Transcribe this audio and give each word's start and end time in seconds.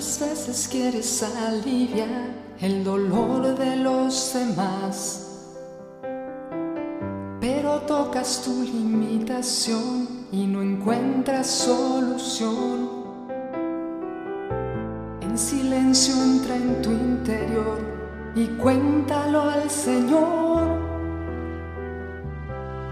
Muchas 0.00 0.30
veces 0.30 0.68
quieres 0.72 1.22
aliviar 1.22 2.30
el 2.58 2.82
dolor 2.82 3.54
de 3.54 3.76
los 3.76 4.32
demás, 4.32 5.42
pero 7.38 7.80
tocas 7.80 8.40
tu 8.42 8.62
limitación 8.62 10.26
y 10.32 10.46
no 10.46 10.62
encuentras 10.62 11.48
solución. 11.48 12.88
En 15.20 15.36
silencio 15.36 16.14
entra 16.14 16.56
en 16.56 16.80
tu 16.80 16.92
interior 16.92 17.78
y 18.34 18.46
cuéntalo 18.56 19.42
al 19.42 19.68
Señor. 19.68 20.78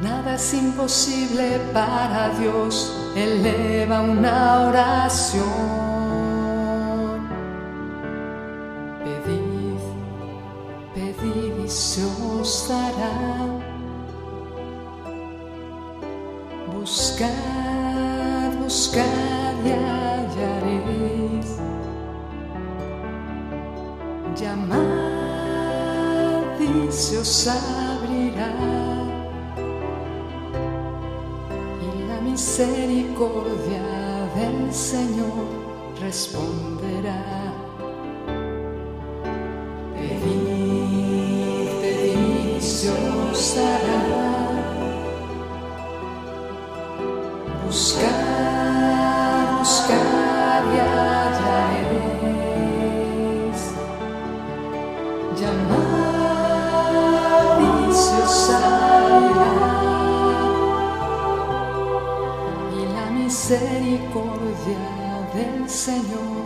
Nada 0.02 0.34
es 0.34 0.52
imposible 0.52 1.58
para 1.72 2.28
Dios, 2.38 2.92
eleva 3.16 4.02
una 4.02 4.68
oración. 4.68 5.97
Misericordia 32.38 33.82
del 34.36 34.72
Señor 34.72 35.48
responderá. 36.00 37.38
Buscar, 43.30 44.07
misericordia 63.48 65.26
del 65.32 65.66
Señor 65.70 66.44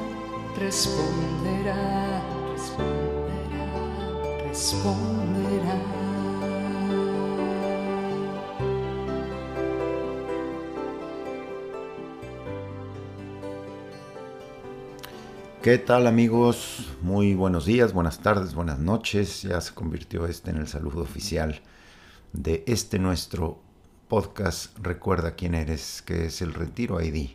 responderá, 0.56 2.22
responderá, 2.52 3.66
responderá. 4.46 5.82
¿Qué 15.60 15.78
tal 15.78 16.06
amigos? 16.06 16.86
Muy 17.00 17.34
buenos 17.34 17.66
días, 17.66 17.92
buenas 17.92 18.20
tardes, 18.20 18.54
buenas 18.54 18.78
noches. 18.78 19.42
Ya 19.42 19.60
se 19.60 19.74
convirtió 19.74 20.26
este 20.26 20.52
en 20.52 20.58
el 20.58 20.68
saludo 20.68 21.02
oficial 21.02 21.62
de 22.32 22.62
este 22.68 23.00
nuestro 23.00 23.71
podcast 24.12 24.76
Recuerda 24.76 25.36
quién 25.36 25.54
eres, 25.54 26.02
que 26.02 26.26
es 26.26 26.42
el 26.42 26.52
Retiro 26.52 27.00
ID, 27.00 27.30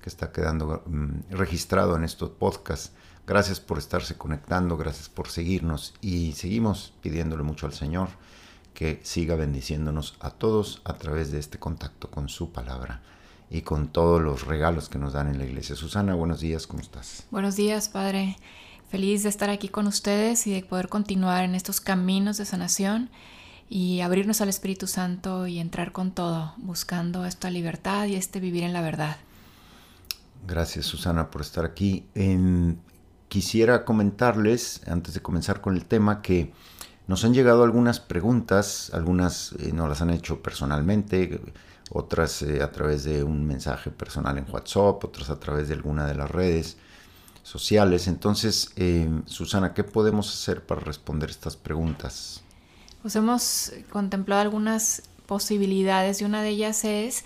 que 0.00 0.08
está 0.08 0.30
quedando 0.30 0.84
mm, 0.86 1.32
registrado 1.32 1.96
en 1.96 2.04
estos 2.04 2.30
podcasts. 2.30 2.92
Gracias 3.26 3.58
por 3.58 3.78
estarse 3.78 4.16
conectando, 4.16 4.76
gracias 4.76 5.08
por 5.08 5.26
seguirnos 5.26 5.92
y 6.00 6.30
seguimos 6.34 6.92
pidiéndole 7.00 7.42
mucho 7.42 7.66
al 7.66 7.72
Señor 7.72 8.10
que 8.74 9.00
siga 9.02 9.34
bendiciéndonos 9.34 10.18
a 10.20 10.30
todos 10.30 10.82
a 10.84 10.92
través 10.98 11.32
de 11.32 11.40
este 11.40 11.58
contacto 11.58 12.12
con 12.12 12.28
su 12.28 12.52
palabra 12.52 13.02
y 13.50 13.62
con 13.62 13.88
todos 13.88 14.22
los 14.22 14.46
regalos 14.46 14.88
que 14.88 15.00
nos 15.00 15.14
dan 15.14 15.26
en 15.26 15.38
la 15.38 15.46
iglesia. 15.46 15.74
Susana, 15.74 16.14
buenos 16.14 16.38
días, 16.38 16.68
¿cómo 16.68 16.80
estás? 16.80 17.26
Buenos 17.32 17.56
días, 17.56 17.88
Padre. 17.88 18.36
Feliz 18.88 19.24
de 19.24 19.30
estar 19.30 19.50
aquí 19.50 19.68
con 19.68 19.88
ustedes 19.88 20.46
y 20.46 20.52
de 20.52 20.62
poder 20.62 20.88
continuar 20.88 21.42
en 21.42 21.56
estos 21.56 21.80
caminos 21.80 22.36
de 22.36 22.44
sanación 22.44 23.10
y 23.72 24.00
abrirnos 24.00 24.40
al 24.40 24.48
Espíritu 24.48 24.88
Santo 24.88 25.46
y 25.46 25.60
entrar 25.60 25.92
con 25.92 26.10
todo, 26.10 26.54
buscando 26.58 27.24
esta 27.24 27.50
libertad 27.50 28.06
y 28.06 28.16
este 28.16 28.40
vivir 28.40 28.64
en 28.64 28.72
la 28.72 28.82
verdad. 28.82 29.16
Gracias, 30.46 30.86
Susana, 30.86 31.30
por 31.30 31.40
estar 31.40 31.64
aquí. 31.64 32.04
quisiera 33.28 33.84
comentarles, 33.84 34.82
antes 34.88 35.14
de 35.14 35.22
comenzar 35.22 35.60
con 35.60 35.76
el 35.76 35.84
tema, 35.84 36.20
que 36.20 36.52
nos 37.06 37.24
han 37.24 37.32
llegado 37.32 37.62
algunas 37.62 38.00
preguntas, 38.00 38.90
algunas 38.92 39.52
eh, 39.60 39.72
nos 39.72 39.88
las 39.88 40.02
han 40.02 40.10
hecho 40.10 40.42
personalmente, 40.42 41.40
otras 41.90 42.42
eh, 42.42 42.62
a 42.62 42.72
través 42.72 43.04
de 43.04 43.22
un 43.22 43.46
mensaje 43.46 43.92
personal 43.92 44.36
en 44.36 44.46
WhatsApp, 44.50 45.04
otras 45.04 45.30
a 45.30 45.38
través 45.38 45.68
de 45.68 45.74
alguna 45.74 46.06
de 46.06 46.16
las 46.16 46.28
redes 46.28 46.76
sociales. 47.44 48.08
Entonces, 48.08 48.72
eh, 48.74 49.08
Susana, 49.26 49.74
¿qué 49.74 49.84
podemos 49.84 50.32
hacer 50.32 50.66
para 50.66 50.80
responder 50.80 51.30
estas 51.30 51.56
preguntas? 51.56 52.42
Pues 53.02 53.16
hemos 53.16 53.72
contemplado 53.90 54.42
algunas 54.42 55.02
posibilidades 55.26 56.20
y 56.20 56.24
una 56.24 56.42
de 56.42 56.50
ellas 56.50 56.84
es 56.84 57.24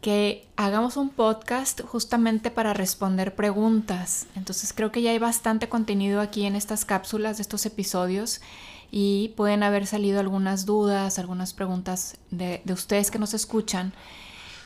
que 0.00 0.46
hagamos 0.56 0.96
un 0.96 1.08
podcast 1.08 1.80
justamente 1.82 2.50
para 2.50 2.74
responder 2.74 3.34
preguntas. 3.34 4.26
Entonces 4.36 4.72
creo 4.74 4.92
que 4.92 5.02
ya 5.02 5.10
hay 5.10 5.18
bastante 5.18 5.68
contenido 5.68 6.20
aquí 6.20 6.44
en 6.44 6.56
estas 6.56 6.84
cápsulas 6.84 7.38
de 7.38 7.42
estos 7.42 7.64
episodios 7.64 8.40
y 8.90 9.32
pueden 9.36 9.62
haber 9.62 9.86
salido 9.86 10.20
algunas 10.20 10.66
dudas, 10.66 11.18
algunas 11.18 11.54
preguntas 11.54 12.18
de, 12.30 12.62
ustedes 12.70 13.10
que 13.10 13.18
nos 13.18 13.34
escuchan. 13.34 13.92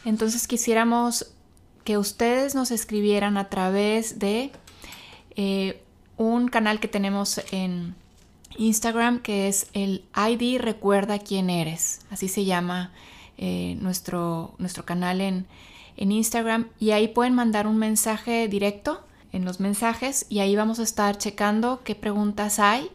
Entonces 0.05 0.47
quisiéramos 0.47 1.33
que 1.85 1.99
ustedes 1.99 2.55
nos 2.55 2.71
escribieran 2.71 3.39
a 3.39 3.49
través 3.49 4.19
de 4.19 4.51
eh, 5.37 5.83
un 6.17 6.49
canal 6.49 6.81
que 6.81 6.89
tenemos 6.89 7.41
en 7.53 7.95
Instagram 8.57 9.21
que 9.21 9.49
es 9.49 9.69
el 9.73 10.05
ID 10.17 10.61
Recuerda 10.61 11.19
quién 11.19 11.51
eres. 11.51 12.01
Así 12.11 12.29
se 12.29 12.45
llama 12.45 12.93
eh, 13.37 13.77
nuestro, 13.81 14.55
nuestro 14.59 14.85
canal 14.85 15.21
en, 15.21 15.47
en 15.97 16.13
Instagram. 16.13 16.69
Y 16.79 16.93
ahí 16.93 17.09
pueden 17.09 17.35
mandar 17.35 17.67
un 17.67 17.79
mensaje 17.79 18.49
directo 18.49 19.05
en 19.33 19.45
los 19.45 19.61
mensajes 19.61 20.27
y 20.29 20.39
ahí 20.41 20.57
vamos 20.57 20.79
a 20.79 20.83
estar 20.83 21.19
checando 21.19 21.83
qué 21.85 21.95
preguntas 21.95 22.59
hay 22.59 22.91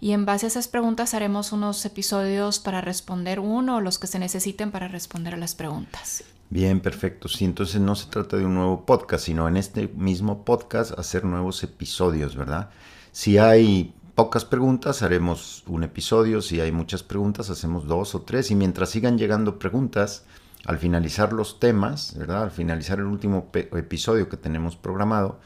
y 0.00 0.12
en 0.12 0.26
base 0.26 0.46
a 0.46 0.48
esas 0.48 0.68
preguntas 0.68 1.14
haremos 1.14 1.52
unos 1.52 1.84
episodios 1.84 2.60
para 2.60 2.80
responder 2.80 3.40
uno 3.40 3.76
o 3.76 3.80
los 3.80 3.98
que 3.98 4.06
se 4.06 4.18
necesiten 4.18 4.70
para 4.70 4.88
responder 4.88 5.34
a 5.34 5.36
las 5.36 5.54
preguntas. 5.54 6.24
Bien, 6.50 6.80
perfecto. 6.80 7.28
Sí, 7.28 7.44
entonces 7.44 7.80
no 7.80 7.94
se 7.94 8.08
trata 8.08 8.36
de 8.36 8.46
un 8.46 8.54
nuevo 8.54 8.86
podcast, 8.86 9.26
sino 9.26 9.48
en 9.48 9.56
este 9.56 9.88
mismo 9.88 10.44
podcast 10.44 10.98
hacer 10.98 11.24
nuevos 11.24 11.62
episodios, 11.62 12.36
¿verdad? 12.36 12.70
Si 13.12 13.38
hay 13.38 13.92
pocas 14.18 14.44
preguntas, 14.44 15.02
haremos 15.02 15.62
un 15.68 15.84
episodio. 15.84 16.42
Si 16.42 16.60
hay 16.60 16.72
muchas 16.72 17.04
preguntas, 17.04 17.50
hacemos 17.50 17.86
dos 17.86 18.16
o 18.16 18.22
tres. 18.22 18.50
Y 18.50 18.56
mientras 18.56 18.90
sigan 18.90 19.16
llegando 19.16 19.60
preguntas, 19.60 20.24
al 20.64 20.76
finalizar 20.78 21.32
los 21.32 21.60
temas, 21.60 22.16
¿verdad? 22.18 22.42
Al 22.42 22.50
finalizar 22.50 22.98
el 22.98 23.04
último 23.04 23.48
episodio 23.54 24.28
que 24.28 24.36
tenemos 24.36 24.74
programado, 24.74 25.38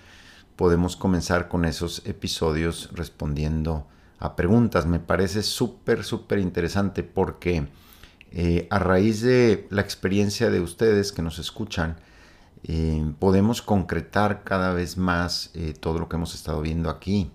podemos 0.56 0.96
comenzar 0.96 1.48
con 1.48 1.66
esos 1.66 2.00
episodios 2.06 2.88
respondiendo 2.94 3.88
a 4.18 4.36
preguntas. 4.36 4.86
Me 4.86 5.00
parece 5.00 5.42
súper, 5.42 6.02
súper 6.02 6.38
interesante 6.38 7.02
porque 7.02 7.68
eh, 8.30 8.68
a 8.70 8.78
raíz 8.78 9.20
de 9.20 9.66
la 9.68 9.82
experiencia 9.82 10.48
de 10.48 10.60
ustedes 10.60 11.12
que 11.12 11.20
nos 11.20 11.38
escuchan, 11.38 11.96
eh, 12.62 13.04
podemos 13.18 13.60
concretar 13.60 14.44
cada 14.44 14.72
vez 14.72 14.96
más 14.96 15.50
eh, 15.52 15.74
todo 15.78 15.98
lo 15.98 16.08
que 16.08 16.16
hemos 16.16 16.34
estado 16.34 16.62
viendo 16.62 16.88
aquí. 16.88 17.30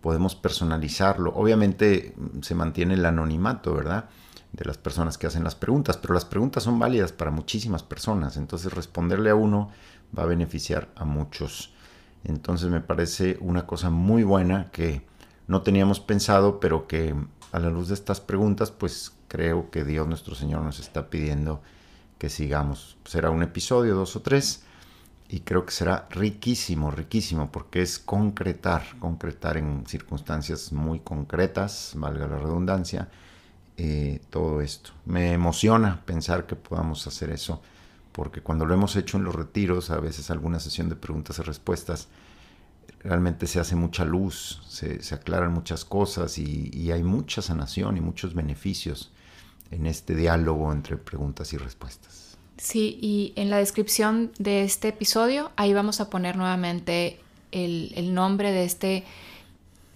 Podemos 0.00 0.34
personalizarlo. 0.34 1.32
Obviamente 1.34 2.14
mm, 2.16 2.42
se 2.42 2.54
mantiene 2.54 2.94
el 2.94 3.04
anonimato, 3.06 3.74
¿verdad? 3.74 4.08
De 4.52 4.64
las 4.64 4.78
personas 4.78 5.18
que 5.18 5.26
hacen 5.26 5.44
las 5.44 5.54
preguntas, 5.54 5.96
pero 5.96 6.14
las 6.14 6.24
preguntas 6.24 6.62
son 6.62 6.78
válidas 6.78 7.12
para 7.12 7.30
muchísimas 7.30 7.82
personas. 7.82 8.36
Entonces 8.36 8.72
responderle 8.72 9.30
a 9.30 9.34
uno 9.34 9.70
va 10.16 10.22
a 10.22 10.26
beneficiar 10.26 10.88
a 10.96 11.04
muchos. 11.04 11.72
Entonces 12.24 12.70
me 12.70 12.80
parece 12.80 13.36
una 13.40 13.66
cosa 13.66 13.90
muy 13.90 14.22
buena 14.22 14.70
que 14.70 15.06
no 15.46 15.62
teníamos 15.62 16.00
pensado, 16.00 16.60
pero 16.60 16.86
que 16.86 17.14
a 17.52 17.58
la 17.58 17.70
luz 17.70 17.88
de 17.88 17.94
estas 17.94 18.20
preguntas, 18.20 18.70
pues 18.70 19.12
creo 19.28 19.70
que 19.70 19.84
Dios 19.84 20.06
nuestro 20.06 20.34
Señor 20.34 20.62
nos 20.62 20.80
está 20.80 21.10
pidiendo 21.10 21.62
que 22.18 22.28
sigamos. 22.28 22.96
Será 23.04 23.30
un 23.30 23.42
episodio, 23.42 23.94
dos 23.94 24.16
o 24.16 24.22
tres, 24.22 24.64
y 25.28 25.40
creo 25.40 25.66
que 25.66 25.72
será 25.72 26.08
riquísimo, 26.10 26.90
riquísimo, 26.90 27.52
porque 27.52 27.82
es 27.82 27.98
concretar, 27.98 28.82
concretar 28.98 29.58
en 29.58 29.86
circunstancias 29.86 30.72
muy 30.72 31.00
concretas, 31.00 31.92
valga 31.96 32.26
la 32.26 32.38
redundancia, 32.38 33.08
eh, 33.76 34.20
todo 34.30 34.62
esto. 34.62 34.90
Me 35.04 35.32
emociona 35.32 36.02
pensar 36.06 36.46
que 36.46 36.56
podamos 36.56 37.06
hacer 37.06 37.30
eso, 37.30 37.60
porque 38.12 38.40
cuando 38.40 38.64
lo 38.64 38.74
hemos 38.74 38.96
hecho 38.96 39.18
en 39.18 39.24
los 39.24 39.34
retiros, 39.34 39.90
a 39.90 40.00
veces 40.00 40.30
alguna 40.30 40.60
sesión 40.60 40.88
de 40.88 40.96
preguntas 40.96 41.38
y 41.38 41.42
respuestas, 41.42 42.08
realmente 43.00 43.46
se 43.46 43.60
hace 43.60 43.76
mucha 43.76 44.04
luz, 44.04 44.62
se, 44.68 45.14
aclaran 45.14 45.52
muchas 45.52 45.84
cosas 45.84 46.38
y, 46.38 46.90
hay 46.90 47.02
mucha 47.02 47.42
sanación 47.42 47.96
y 47.96 48.00
muchos 48.00 48.34
beneficios 48.34 49.12
en 49.70 49.86
este 49.86 50.14
diálogo 50.14 50.72
entre 50.72 50.96
preguntas 50.96 51.52
y 51.52 51.58
respuestas. 51.58 52.27
Sí, 52.58 52.98
y 53.00 53.32
en 53.36 53.50
la 53.50 53.58
descripción 53.58 54.32
de 54.38 54.64
este 54.64 54.88
episodio, 54.88 55.52
ahí 55.56 55.72
vamos 55.72 56.00
a 56.00 56.10
poner 56.10 56.36
nuevamente 56.36 57.20
el, 57.52 58.14
nombre 58.14 58.50
de 58.50 58.64
este, 58.64 59.04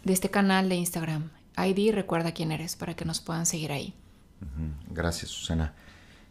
de 0.04 0.12
este 0.12 0.30
canal 0.30 0.68
de 0.68 0.76
Instagram. 0.76 1.30
ID, 1.58 1.92
recuerda 1.92 2.32
quién 2.32 2.52
eres 2.52 2.76
para 2.76 2.94
que 2.94 3.04
nos 3.04 3.20
puedan 3.20 3.46
seguir 3.46 3.72
ahí. 3.72 3.92
Gracias, 4.90 5.30
Susana. 5.32 5.74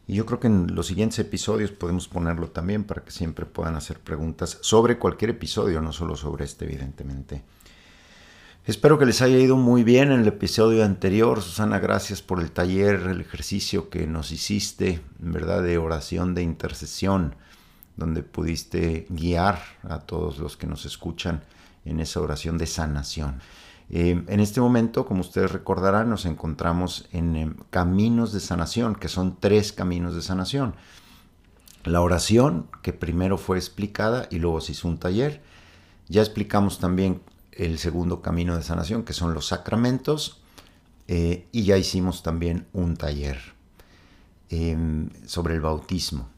Y 0.08 0.16
yo 0.16 0.26
creo 0.26 0.40
que 0.40 0.48
en 0.48 0.74
los 0.74 0.88
siguientes 0.88 1.20
episodios 1.20 1.72
podemos 1.72 2.08
ponerlo 2.08 2.50
también 2.50 2.86
para 2.86 3.04
que 3.04 3.12
siempre 3.12 3.46
puedan 3.46 3.76
hacer 3.76 4.00
preguntas 4.00 4.58
sobre 4.62 4.98
cualquier 4.98 5.32
episodio, 5.32 5.82
no 5.82 5.92
solo 5.92 6.16
sobre 6.16 6.46
este, 6.46 6.66
evidentemente. 6.66 7.44
Espero 8.64 9.00
que 9.00 9.08
les 9.08 9.24
haya 9.24 9.40
ido 9.40 9.58
muy 9.58 9.84
bien 9.84 10.12
en 10.12 10.20
el 10.20 10.28
episodio 10.28 10.86
anterior. 10.86 11.42
Susana, 11.42 11.80
gracias 11.80 12.22
por 12.22 12.40
el 12.40 12.52
taller, 12.52 13.08
el 13.08 13.20
ejercicio 13.20 13.90
que 13.90 14.06
nos 14.06 14.32
hiciste, 14.32 15.02
¿verdad? 15.18 15.64
De 15.64 15.80
oración 15.80 16.36
de 16.36 16.44
intercesión, 16.44 17.36
donde 17.98 18.22
pudiste 18.22 19.08
guiar 19.10 19.60
a 19.82 19.98
todos 20.02 20.38
los 20.38 20.58
que 20.58 20.68
nos 20.68 20.86
escuchan 20.86 21.44
en 21.86 22.00
esa 22.00 22.22
oración 22.22 22.60
de 22.60 22.68
sanación. 22.68 23.42
Eh, 23.90 24.24
en 24.28 24.40
este 24.40 24.62
momento, 24.62 25.08
como 25.08 25.22
ustedes 25.22 25.52
recordarán, 25.52 26.12
nos 26.12 26.28
encontramos 26.28 27.10
en 27.12 27.36
em, 27.36 27.56
caminos 27.72 28.32
de 28.32 28.42
sanación, 28.42 28.94
que 28.94 29.08
son 29.08 29.38
tres 29.40 29.74
caminos 29.74 30.14
de 30.14 30.22
sanación. 30.22 30.76
La 31.84 32.02
oración, 32.02 32.68
que 32.84 32.94
primero 32.94 33.40
fue 33.40 33.58
explicada 33.58 34.28
y 34.30 34.38
luego 34.38 34.62
se 34.62 34.74
hizo 34.74 34.88
un 34.88 35.00
taller. 35.00 35.42
Ya 36.10 36.22
explicamos 36.22 36.78
también 36.78 37.22
el 37.52 37.80
segundo 37.80 38.22
camino 38.22 38.56
de 38.56 38.64
sanación, 38.64 39.04
que 39.04 39.14
son 39.14 39.34
los 39.34 39.48
sacramentos. 39.48 40.42
Eh, 41.08 41.48
y 41.52 41.64
ya 41.64 41.78
hicimos 41.78 42.24
también 42.24 42.68
un 42.74 42.96
taller 42.96 43.40
em, 44.50 45.10
sobre 45.26 45.56
el 45.56 45.62
bautismo. 45.62 46.30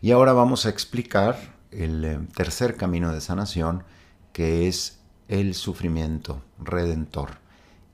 Y 0.00 0.10
ahora 0.10 0.32
vamos 0.32 0.66
a 0.66 0.70
explicar 0.70 1.54
el 1.70 2.04
em, 2.04 2.26
tercer 2.28 2.76
camino 2.76 3.12
de 3.12 3.20
sanación, 3.20 3.84
que 4.32 4.68
es 4.68 4.98
el 5.28 5.54
sufrimiento 5.54 6.42
redentor. 6.58 7.38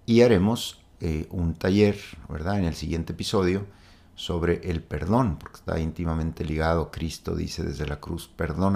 Y 0.06 0.22
haremos 0.22 0.80
eh, 1.00 1.26
un 1.30 1.54
taller, 1.54 1.98
¿verdad? 2.28 2.58
En 2.58 2.64
el 2.64 2.74
siguiente 2.74 3.12
episodio 3.12 3.66
sobre 4.14 4.70
el 4.70 4.82
perdón, 4.82 5.36
porque 5.38 5.56
está 5.56 5.80
íntimamente 5.80 6.44
ligado. 6.44 6.90
Cristo 6.90 7.34
dice 7.34 7.62
desde 7.62 7.86
la 7.86 8.00
cruz, 8.00 8.30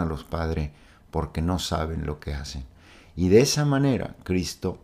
los 0.08 0.24
Padre, 0.24 0.72
porque 1.10 1.42
no 1.42 1.58
saben 1.58 2.04
lo 2.06 2.18
que 2.20 2.34
hacen. 2.34 2.64
Y 3.16 3.28
de 3.28 3.40
esa 3.40 3.64
manera 3.64 4.14
Cristo 4.22 4.78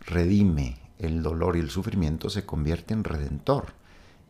redime 0.00 0.80
el 0.98 1.22
dolor 1.22 1.56
y 1.56 1.60
el 1.60 1.70
sufrimiento, 1.70 2.30
se 2.30 2.44
convierte 2.44 2.94
en 2.94 3.04
redentor. 3.04 3.74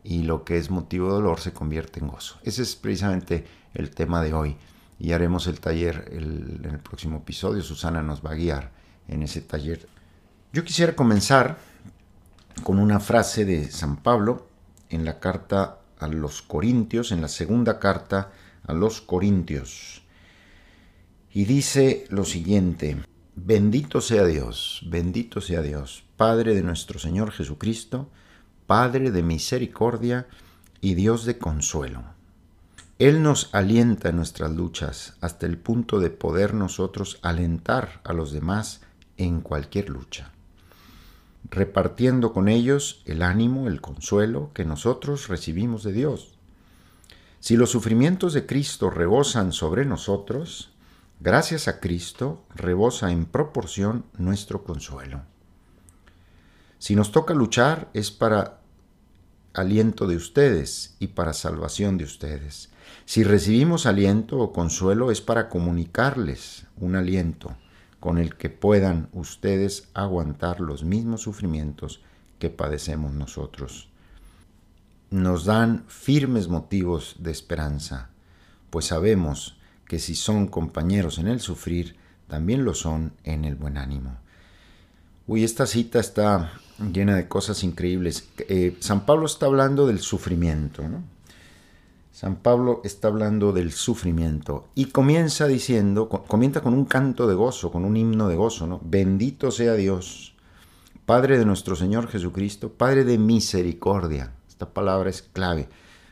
Y 0.03 0.23
lo 0.23 0.43
que 0.43 0.57
es 0.57 0.69
motivo 0.69 1.07
de 1.07 1.13
dolor 1.13 1.39
se 1.39 1.53
convierte 1.53 1.99
en 1.99 2.07
gozo. 2.07 2.37
Ese 2.43 2.61
es 2.61 2.75
precisamente 2.75 3.45
el 3.73 3.89
tema 3.91 4.21
de 4.21 4.33
hoy 4.33 4.57
y 4.99 5.13
haremos 5.13 5.47
el 5.47 5.59
taller 5.59 6.09
en 6.11 6.65
el 6.65 6.79
próximo 6.79 7.17
episodio. 7.17 7.61
Susana 7.61 8.03
nos 8.03 8.23
va 8.23 8.31
a 8.31 8.35
guiar 8.35 8.71
en 9.07 9.23
ese 9.23 9.41
taller. 9.41 9.87
Yo 10.51 10.63
quisiera 10.63 10.95
comenzar 10.95 11.57
con 12.63 12.79
una 12.79 12.99
frase 12.99 13.45
de 13.45 13.71
San 13.71 13.97
Pablo 13.97 14.47
en 14.89 15.05
la 15.05 15.19
carta 15.19 15.79
a 15.99 16.07
los 16.07 16.41
Corintios, 16.41 17.11
en 17.11 17.21
la 17.21 17.27
segunda 17.27 17.79
carta 17.79 18.31
a 18.65 18.73
los 18.73 19.01
Corintios. 19.01 20.03
Y 21.31 21.45
dice 21.45 22.05
lo 22.09 22.25
siguiente, 22.25 22.97
bendito 23.35 24.01
sea 24.01 24.25
Dios, 24.25 24.81
bendito 24.87 25.41
sea 25.41 25.61
Dios, 25.61 26.03
Padre 26.17 26.55
de 26.55 26.63
nuestro 26.63 26.99
Señor 26.99 27.31
Jesucristo, 27.31 28.09
Padre 28.67 29.11
de 29.11 29.23
misericordia 29.23 30.27
y 30.81 30.93
Dios 30.95 31.25
de 31.25 31.37
consuelo 31.37 32.03
él 32.99 33.23
nos 33.23 33.49
alienta 33.53 34.09
en 34.09 34.17
nuestras 34.17 34.51
luchas 34.51 35.13
hasta 35.21 35.45
el 35.45 35.57
punto 35.57 36.01
de 36.01 36.09
poder 36.09 36.53
nosotros 36.53 37.17
alentar 37.21 38.01
a 38.03 38.11
los 38.11 38.33
demás 38.33 38.81
en 39.15 39.39
cualquier 39.39 39.89
lucha, 39.89 40.33
repartiendo 41.49 42.33
con 42.33 42.49
ellos 42.49 43.01
el 43.05 43.21
ánimo, 43.21 43.69
el 43.69 43.79
consuelo 43.79 44.51
que 44.53 44.65
nosotros 44.65 45.29
recibimos 45.29 45.83
de 45.83 45.93
Dios. 45.93 46.33
Si 47.39 47.55
los 47.55 47.69
sufrimientos 47.69 48.33
de 48.33 48.45
Cristo 48.45 48.89
rebosan 48.89 49.53
sobre 49.53 49.85
nosotros, 49.85 50.73
gracias 51.19 51.67
a 51.67 51.79
Cristo 51.79 52.43
rebosa 52.55 53.11
en 53.11 53.25
proporción 53.25 54.05
nuestro 54.17 54.63
consuelo. 54.63 55.21
Si 56.77 56.95
nos 56.95 57.11
toca 57.11 57.33
luchar 57.33 57.89
es 57.93 58.11
para 58.11 58.59
aliento 59.53 60.07
de 60.07 60.15
ustedes 60.15 60.95
y 60.99 61.07
para 61.07 61.33
salvación 61.33 61.97
de 61.97 62.05
ustedes. 62.05 62.69
Si 63.05 63.23
recibimos 63.23 63.85
aliento 63.85 64.39
o 64.39 64.53
consuelo 64.53 65.11
es 65.11 65.21
para 65.21 65.49
comunicarles 65.49 66.65
un 66.77 66.95
aliento 66.95 67.55
con 67.99 68.17
el 68.17 68.35
que 68.35 68.49
puedan 68.49 69.09
ustedes 69.11 69.89
aguantar 69.93 70.61
los 70.61 70.83
mismos 70.83 71.21
sufrimientos 71.21 72.01
que 72.39 72.49
padecemos 72.49 73.11
nosotros. 73.11 73.89
Nos 75.09 75.45
dan 75.45 75.83
firmes 75.87 76.47
motivos 76.47 77.17
de 77.19 77.31
esperanza, 77.31 78.09
pues 78.69 78.85
sabemos 78.85 79.58
que 79.89 79.97
si 79.97 80.13
son 80.13 80.45
compañeros 80.45 81.17
en 81.17 81.27
el 81.27 81.39
sufrir, 81.39 81.95
también 82.27 82.63
lo 82.63 82.75
son 82.75 83.11
en 83.23 83.43
el 83.43 83.55
buen 83.55 83.75
ánimo. 83.75 84.17
Uy, 85.25 85.43
esta 85.43 85.65
cita 85.65 85.99
está 85.99 86.53
llena 86.93 87.15
de 87.15 87.27
cosas 87.27 87.63
increíbles. 87.63 88.29
Eh, 88.37 88.77
San 88.81 89.07
Pablo 89.07 89.25
está 89.25 89.47
hablando 89.47 89.87
del 89.87 89.99
sufrimiento, 89.99 90.87
¿no? 90.87 91.01
San 92.11 92.35
Pablo 92.35 92.81
está 92.83 93.07
hablando 93.07 93.51
del 93.51 93.71
sufrimiento 93.71 94.67
y 94.75 94.85
comienza 94.85 95.47
diciendo, 95.47 96.07
comienza 96.07 96.61
con 96.61 96.75
un 96.75 96.85
canto 96.85 97.27
de 97.27 97.33
gozo, 97.33 97.71
con 97.71 97.83
un 97.83 97.97
himno 97.97 98.27
de 98.27 98.35
gozo, 98.35 98.67
¿no? 98.67 98.79
Bendito 98.83 99.49
sea 99.49 99.73
Dios, 99.73 100.35
Padre 101.07 101.39
de 101.39 101.45
nuestro 101.45 101.75
Señor 101.75 102.09
Jesucristo, 102.09 102.71
Padre 102.73 103.05
de 103.05 103.17
misericordia. 103.17 104.33
Esta 104.47 104.69
palabra 104.69 105.09
es 105.09 105.23
clave. 105.23 105.67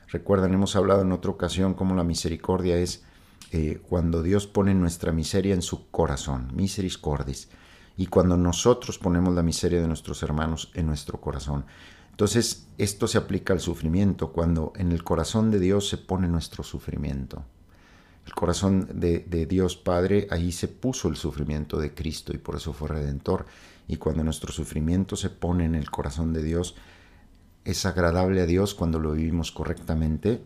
Recuerdan, 0.08 0.56
hemos 0.56 0.76
hablado 0.76 1.04
en 1.04 1.12
otra 1.12 1.30
ocasión 1.30 1.76
cómo 1.76 1.94
la 1.94 2.04
misericordia 2.04 2.78
es 2.78 3.04
eh, 3.52 3.82
cuando 3.88 4.24
Dios 4.24 4.48
pone 4.48 4.74
nuestra 4.74 5.12
miseria 5.12 5.54
en 5.54 5.62
su 5.62 5.90
corazón, 5.90 6.52
misericordis, 6.54 7.50
y 7.96 8.08
cuando 8.08 8.38
nosotros 8.38 9.00
ponemos 9.00 9.34
la 9.34 9.44
miseria 9.44 9.82
de 9.82 9.88
nuestros 9.88 10.22
hermanos 10.22 10.72
en 10.74 10.86
nuestro 10.86 11.20
corazón. 11.20 11.66
Entonces, 12.12 12.68
esto 12.78 13.08
se 13.08 13.18
aplica 13.18 13.54
al 13.54 13.60
sufrimiento, 13.60 14.32
cuando 14.32 14.74
en 14.76 14.92
el 14.92 15.04
corazón 15.04 15.52
de 15.52 15.60
Dios 15.60 15.88
se 15.88 15.98
pone 15.98 16.28
nuestro 16.28 16.64
sufrimiento. 16.64 17.44
El 18.26 18.34
corazón 18.34 18.90
de, 19.00 19.46
Dios 19.46 19.78
Padre, 19.78 20.28
ahí 20.32 20.52
se 20.52 20.68
puso 20.68 21.08
el 21.08 21.16
sufrimiento 21.16 21.80
de 21.80 21.94
Cristo 21.94 22.34
y 22.34 22.38
por 22.38 22.56
eso 22.56 22.74
fue 22.74 22.90
redentor. 22.90 23.46
Y 23.88 23.96
cuando 23.98 24.24
nuestro 24.24 24.52
sufrimiento 24.52 25.16
se 25.16 25.30
pone 25.30 25.64
en 25.64 25.76
el 25.76 25.90
corazón 25.90 26.34
de 26.34 26.44
Dios, 26.44 26.76
es 27.64 27.86
agradable 27.86 28.42
a 28.42 28.46
Dios 28.46 28.76
cuando 28.76 29.00
lo 29.00 29.14
vivimos 29.14 29.52
correctamente, 29.52 30.44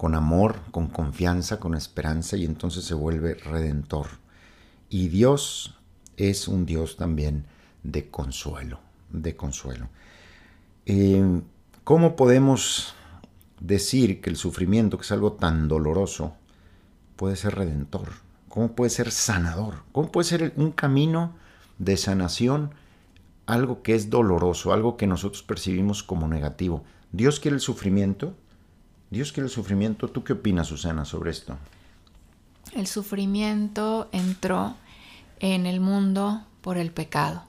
con 0.00 0.14
amor, 0.14 0.60
con 0.70 0.86
confianza, 0.86 1.60
con 1.60 1.74
esperanza, 1.74 2.34
y 2.38 2.46
entonces 2.46 2.86
se 2.86 2.94
vuelve 2.94 3.34
redentor. 3.34 4.06
Y 4.88 5.08
Dios 5.08 5.76
es 6.16 6.48
un 6.48 6.64
Dios 6.64 6.96
también 6.96 7.44
de 7.82 8.08
consuelo, 8.08 8.80
de 9.10 9.36
consuelo. 9.36 9.90
Eh, 10.86 11.42
¿cómo 11.84 12.16
podemos 12.16 12.94
decir 13.60 14.22
que 14.22 14.30
el 14.30 14.36
sufrimiento, 14.36 14.96
que 14.96 15.02
es 15.02 15.12
algo 15.12 15.32
tan 15.32 15.68
doloroso, 15.68 16.32
puede 17.16 17.36
ser 17.36 17.56
redentor? 17.56 18.08
¿Cómo 18.48 18.72
puede 18.72 18.88
ser 18.88 19.10
sanador? 19.10 19.82
¿Cómo 19.92 20.10
puede 20.10 20.24
ser 20.24 20.54
un 20.56 20.72
camino 20.72 21.34
de 21.76 21.98
sanación 21.98 22.70
algo 23.44 23.82
que 23.82 23.96
es 23.96 24.08
doloroso, 24.08 24.72
algo 24.72 24.96
que 24.96 25.06
nosotros 25.06 25.42
percibimos 25.42 26.02
como 26.02 26.26
negativo? 26.26 26.84
¿Dios 27.12 27.38
quiere 27.38 27.56
el 27.56 27.60
sufrimiento? 27.60 28.34
¿Dios 29.10 29.32
quiere 29.32 29.46
el 29.46 29.52
sufrimiento? 29.52 30.08
¿Tú 30.08 30.22
qué 30.22 30.34
opinas, 30.34 30.68
Susana, 30.68 31.04
sobre 31.04 31.32
esto? 31.32 31.58
El 32.74 32.86
sufrimiento 32.86 34.08
entró 34.12 34.76
en 35.40 35.66
el 35.66 35.80
mundo 35.80 36.44
por 36.60 36.78
el 36.78 36.92
pecado. 36.92 37.42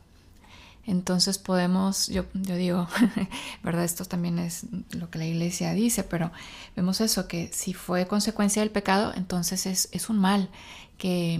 Entonces 0.85 1.37
podemos, 1.37 2.07
yo, 2.07 2.25
yo 2.33 2.55
digo, 2.55 2.87
¿verdad? 3.63 3.83
Esto 3.83 4.05
también 4.05 4.39
es 4.39 4.65
lo 4.91 5.09
que 5.11 5.19
la 5.19 5.25
iglesia 5.25 5.73
dice, 5.73 6.03
pero 6.03 6.31
vemos 6.75 7.01
eso, 7.01 7.27
que 7.27 7.51
si 7.53 7.73
fue 7.73 8.07
consecuencia 8.07 8.61
del 8.61 8.71
pecado, 8.71 9.13
entonces 9.15 9.67
es, 9.67 10.09
un 10.09 10.17
mal 10.17 10.49
que, 10.97 11.39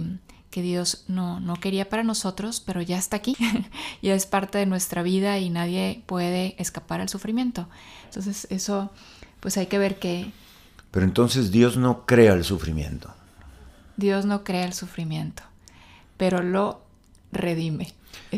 que 0.50 0.62
Dios 0.62 1.04
no, 1.08 1.40
no, 1.40 1.56
quería 1.56 1.88
para 1.88 2.04
nosotros, 2.04 2.60
pero 2.60 2.82
ya 2.82 2.98
está 2.98 3.16
aquí, 3.16 3.36
ya 4.02 4.14
es 4.14 4.26
parte 4.26 4.58
de 4.58 4.66
nuestra 4.66 5.02
vida 5.02 5.38
y 5.38 5.50
nadie 5.50 6.04
puede 6.06 6.54
escapar 6.62 7.00
al 7.00 7.08
sufrimiento. 7.08 7.68
Entonces 8.04 8.46
eso, 8.48 8.92
pues 9.42 9.58
hay 9.58 9.66
que 9.66 9.78
ver 9.78 9.98
que... 9.98 10.32
Pero 10.90 11.04
entonces 11.04 11.50
Dios 11.50 11.76
no 11.76 12.06
crea 12.06 12.32
el 12.32 12.44
sufrimiento. 12.44 13.12
Dios 13.98 14.24
no 14.24 14.44
crea 14.44 14.64
el 14.64 14.72
sufrimiento 14.72 15.42
pero 16.22 16.40
lo 16.40 16.82
redime. 17.32 17.92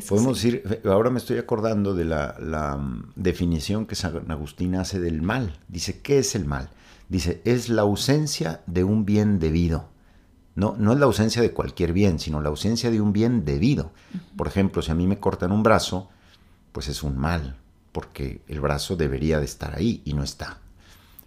Podemos 0.08 0.40
decir, 0.40 0.80
ahora 0.87 1.11
me 1.11 1.18
estoy 1.18 1.37
acordando 1.37 1.94
de 1.94 2.06
la, 2.06 2.34
la, 2.40 2.78
mm, 2.78 3.12
definición 3.14 3.84
que 3.84 3.94
San 3.94 4.30
Agustín 4.30 4.75
hace 4.76 5.00
del 5.00 5.20
mal. 5.20 5.58
Dice, 5.68 6.00
¿qué 6.00 6.18
es 6.18 6.34
el 6.34 6.46
mal? 6.46 6.70
Dice, 7.11 7.42
es 7.44 7.68
la 7.68 7.82
ausencia 7.82 8.62
de 8.66 8.84
un 8.84 9.04
bien 9.04 9.38
debido. 9.38 9.90
No, 10.54 10.76
no 10.78 10.94
es 10.94 10.99
la 10.99 11.04
ausencia 11.04 11.42
de 11.42 11.52
cualquier 11.52 11.92
bien, 11.92 12.18
sino 12.18 12.40
la 12.40 12.49
ausencia 12.49 12.90
de 12.90 13.02
un 13.02 13.12
bien 13.12 13.44
debido. 13.44 13.92
Por 14.34 14.46
ejemplo, 14.46 14.80
si 14.80 14.90
a 14.90 14.94
mí 14.94 15.06
me 15.06 15.20
cortan 15.20 15.52
un 15.52 15.62
brazo, 15.62 16.08
pues 16.73 16.88
es 16.88 17.02
un 17.02 17.18
mal, 17.18 17.58
porque 17.92 18.40
el 18.49 18.62
brazo 18.62 18.96
debería 18.96 19.40
de 19.40 19.44
estar 19.44 19.76
ahí 19.76 20.00
y 20.06 20.14
no 20.14 20.23
está. 20.23 20.58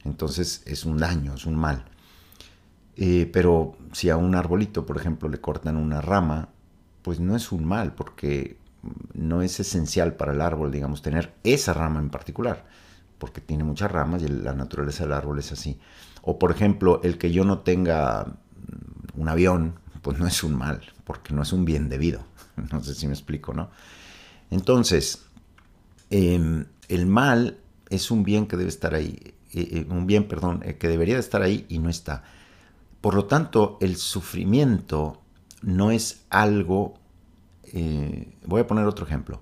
Entonces 0.07 0.63
es 0.65 0.85
un 0.85 0.97
daño, 0.97 1.35
es 1.35 1.45
un 1.45 1.55
mal. 1.55 1.85
Eh, 2.95 3.29
pero 3.31 3.77
si 3.91 4.09
a 4.09 4.17
un 4.17 4.33
arbolito, 4.35 4.85
por 4.85 4.97
ejemplo, 4.97 5.29
le 5.29 5.39
cortan 5.39 5.77
una 5.77 6.01
rama, 6.01 6.49
pues 7.03 7.19
no 7.19 7.35
es 7.35 7.51
un 7.51 7.65
mal, 7.65 7.93
porque 7.93 8.57
no 9.13 9.41
es 9.41 9.59
esencial 9.59 10.15
para 10.15 10.33
el 10.33 10.41
árbol, 10.41 10.71
digamos, 10.71 11.01
tener 11.01 11.33
esa 11.43 11.73
rama 11.73 11.99
en 11.99 12.09
particular, 12.09 12.65
porque 13.19 13.41
tiene 13.41 13.63
muchas 13.63 13.91
ramas 13.91 14.23
y 14.23 14.27
la 14.27 14.53
naturaleza 14.53 15.03
del 15.03 15.13
árbol 15.13 15.39
es 15.39 15.51
así. 15.51 15.79
O 16.23 16.39
por 16.39 16.51
ejemplo, 16.51 17.01
el 17.03 17.17
que 17.17 17.31
yo 17.31 17.43
no 17.43 17.59
tenga 17.59 18.33
un 19.15 19.29
avión, 19.29 19.75
pues 20.01 20.17
no 20.17 20.27
es 20.27 20.43
un 20.43 20.55
mal, 20.55 20.81
porque 21.03 21.33
no 21.33 21.41
es 21.41 21.53
un 21.53 21.65
bien 21.65 21.89
debido. 21.89 22.21
No 22.71 22.83
sé 22.83 22.95
si 22.95 23.05
me 23.05 23.13
explico, 23.13 23.53
¿no? 23.53 23.69
Entonces, 24.49 25.27
em, 26.09 26.65
el 26.87 27.05
mal 27.05 27.59
es 27.89 28.09
un 28.09 28.23
bien 28.23 28.47
que 28.47 28.57
debe 28.57 28.69
estar 28.69 28.95
ahí, 28.95 29.35
eh, 29.53 29.69
eh, 29.71 29.87
un 29.89 30.07
bien, 30.07 30.27
perdón, 30.27 30.61
eh, 30.63 30.77
que 30.77 30.87
debería 30.87 31.15
de 31.15 31.21
estar 31.21 31.41
ahí 31.41 31.65
y 31.69 31.79
no 31.79 31.89
está. 31.89 32.23
Por 33.01 33.13
lo 33.13 33.25
tanto, 33.25 33.77
el 33.81 33.95
sufrimiento 33.97 35.21
no 35.61 35.91
es 35.91 36.25
algo... 36.29 36.99
voy 38.45 38.61
a 38.61 38.67
poner 38.67 38.85
otro 38.85 39.05
ejemplo. 39.05 39.41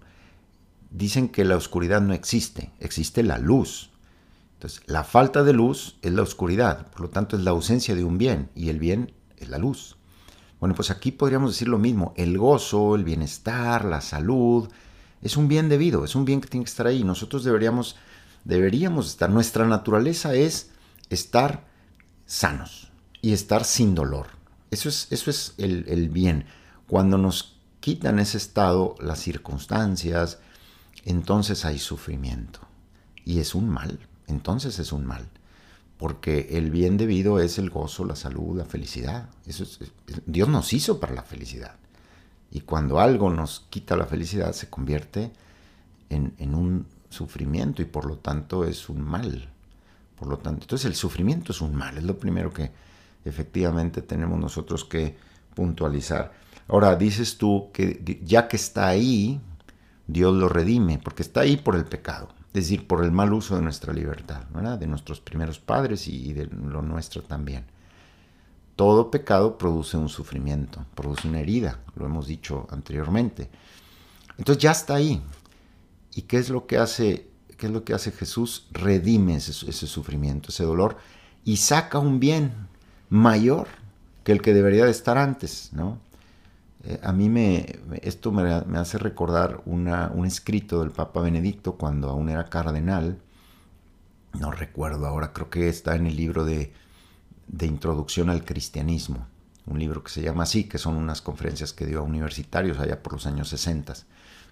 Dicen 0.91 1.29
que 1.29 1.45
la 1.45 1.55
oscuridad 1.55 2.01
no 2.01 2.13
existe, 2.13 2.71
existe 2.79 3.23
la 3.23 3.37
luz. 3.37 3.91
Entonces, 4.53 4.81
la 4.87 5.03
falta 5.03 5.43
de 5.43 5.53
luz 5.53 5.97
es 6.01 6.13
la 6.13 6.21
oscuridad, 6.21 6.87
por 6.91 7.01
lo 7.01 7.09
tanto 7.09 7.35
es 7.37 7.43
la 7.43 7.51
ausencia 7.51 7.95
de 7.95 8.03
un 8.03 8.17
bien 8.17 8.49
y 8.55 8.69
el 8.69 8.79
bien 8.79 9.13
es 9.37 9.49
la 9.49 9.57
luz. 9.57 9.97
Bueno, 10.59 10.75
pues 10.75 10.89
aquí 10.91 11.11
podríamos 11.11 11.51
decir 11.51 11.67
lo 11.67 11.77
mismo. 11.77 12.13
El 12.15 12.37
gozo, 12.37 12.95
el 12.95 13.03
bienestar, 13.03 13.85
la 13.85 14.01
salud, 14.01 14.69
es 15.21 15.37
un 15.37 15.47
bien 15.47 15.69
debido, 15.69 16.05
es 16.05 16.15
un 16.15 16.25
bien 16.25 16.41
que 16.41 16.47
tiene 16.47 16.63
que 16.63 16.69
estar 16.69 16.87
ahí. 16.87 17.03
Nosotros 17.03 17.43
deberíamos, 17.43 17.95
deberíamos 18.45 19.07
estar, 19.07 19.29
nuestra 19.29 19.65
naturaleza 19.67 20.33
es 20.33 20.71
estar 21.09 21.67
sanos 22.25 22.91
y 23.21 23.33
estar 23.33 23.65
sin 23.65 23.93
dolor. 23.93 24.27
Eso 24.71 24.87
es, 24.89 25.07
eso 25.11 25.29
es 25.29 25.53
el, 25.57 25.85
el 25.87 26.09
bien. 26.09 26.45
Cuando 26.87 27.17
nos 27.17 27.57
quitan 27.81 28.19
ese 28.19 28.37
estado, 28.37 28.95
las 28.99 29.19
circunstancias, 29.19 30.39
entonces 31.03 31.65
hay 31.65 31.79
sufrimiento. 31.79 32.61
Y 33.25 33.39
es 33.39 33.53
un 33.55 33.69
mal, 33.69 33.99
entonces 34.27 34.79
es 34.79 34.91
un 34.91 35.05
mal 35.05 35.27
porque 35.97 36.49
el 36.51 36.71
bien 36.71 36.97
debido 36.97 37.39
es 37.39 37.57
el 37.57 37.69
gozo, 37.69 38.05
la 38.05 38.15
salud, 38.15 38.57
la 38.57 38.65
felicidad. 38.65 39.29
Dios 40.25 40.49
nos 40.49 40.73
hizo 40.73 40.99
para 40.99 41.13
la 41.13 41.23
felicidad. 41.23 41.75
Y 42.51 42.61
cuando 42.61 42.99
algo 42.99 43.29
nos 43.29 43.65
quita 43.69 43.95
la 43.95 44.05
felicidad 44.05 44.53
se 44.53 44.69
convierte 44.69 45.31
en, 46.09 46.55
un 46.55 46.85
sufrimiento 47.15 47.81
y 47.81 47.85
por 47.85 48.05
lo 48.05 48.17
tanto 48.17 48.65
es 48.65 48.89
un 48.89 49.01
mal. 49.01 49.49
Por 50.17 50.27
lo 50.27 50.37
tanto, 50.37 50.63
entonces 50.63 50.85
el 50.85 50.95
sufrimiento 50.95 51.51
es 51.51 51.61
un 51.61 51.75
mal, 51.75 51.97
es 51.97 52.03
lo 52.03 52.17
primero 52.17 52.53
que 52.53 52.71
efectivamente 53.25 54.01
tenemos 54.01 54.39
nosotros 54.39 54.85
que 54.85 55.15
puntualizar. 55.53 56.31
Ahora 56.67 56.95
dices 56.95 57.37
tú 57.37 57.69
que 57.73 58.21
ya 58.23 58.47
que 58.47 58.55
está 58.55 58.87
ahí, 58.87 59.41
Dios 60.07 60.33
lo 60.35 60.47
redime, 60.47 60.99
porque 60.99 61.23
está 61.23 61.41
ahí 61.41 61.57
por 61.57 61.75
el 61.75 61.85
pecado 61.85 62.29
es 62.59 62.63
decir, 62.63 62.87
por 62.87 63.03
el 63.03 63.11
mal 63.11 63.33
uso 63.33 63.57
de 63.57 63.61
nuestra 63.61 63.91
libertad, 63.91 64.43
de 64.45 64.87
nuestros 64.87 65.19
primeros 65.19 65.59
padres 65.59 66.07
y 66.07 66.31
de 66.31 66.45
lo 66.45 66.81
nuestro 66.81 67.21
también. 67.21 67.65
Todo 68.77 69.11
pecado 69.11 69.57
produce 69.57 69.97
un 69.97 70.07
sufrimiento, 70.07 70.85
produce 70.95 71.27
una 71.27 71.41
herida, 71.41 71.79
lo 71.95 72.05
hemos 72.05 72.27
dicho 72.27 72.65
anteriormente. 72.71 73.49
Entonces 74.37 74.63
ya 74.63 74.71
está 74.71 74.95
ahí. 74.95 75.21
¿Y 76.15 76.23
qué 76.23 76.37
es 76.37 76.49
lo 76.49 76.65
que 76.65 76.77
hace, 76.77 77.27
qué 77.57 77.67
es 77.67 77.73
lo 77.73 77.83
que 77.83 77.93
hace 77.93 78.11
Jesús? 78.11 78.67
Redime 78.71 79.35
ese, 79.35 79.51
sufrimiento, 79.73 80.49
ese 80.49 80.63
dolor, 80.63 80.97
y 81.43 81.57
saca 81.57 81.99
un 81.99 82.21
bien 82.21 82.53
mayor 83.09 83.67
que 84.23 84.31
el 84.31 84.41
que 84.41 84.53
debería 84.53 84.85
de 84.85 84.91
estar 84.91 85.17
antes, 85.17 85.71
¿no? 85.73 85.99
Eh, 86.85 86.99
a 87.03 87.11
mí 87.11 87.27
me, 87.27 87.79
esto 88.01 88.31
me, 88.31 88.49
hace 88.77 88.97
recordar 88.97 89.61
un 89.65 90.25
escrito 90.25 90.79
del 90.79 90.91
Papa 90.91 91.19
Benedicto 91.19 91.75
cuando 91.75 92.09
aún 92.09 92.29
era 92.29 92.45
cardenal. 92.45 93.19
No 94.39 94.51
recuerdo 94.51 95.05
ahora, 95.07 95.33
creo 95.33 95.49
que 95.49 95.67
está 95.67 95.95
en 95.95 96.07
el 96.07 96.15
libro 96.15 96.45
de, 96.45 96.71
Introducción 97.61 98.29
al 98.29 98.45
Cristianismo. 98.45 99.27
Un 99.65 99.79
libro 99.79 100.01
que 100.01 100.11
se 100.11 100.21
llama 100.21 100.43
así, 100.43 100.63
que 100.63 100.77
son 100.77 100.95
unas 100.95 101.21
conferencias 101.21 101.73
que 101.73 101.85
dio 101.85 101.99
a 101.99 102.03
universitarios 102.03 102.79
allá 102.79 103.03
por 103.03 103.13
los 103.13 103.25
años 103.25 103.49
60, 103.49 103.93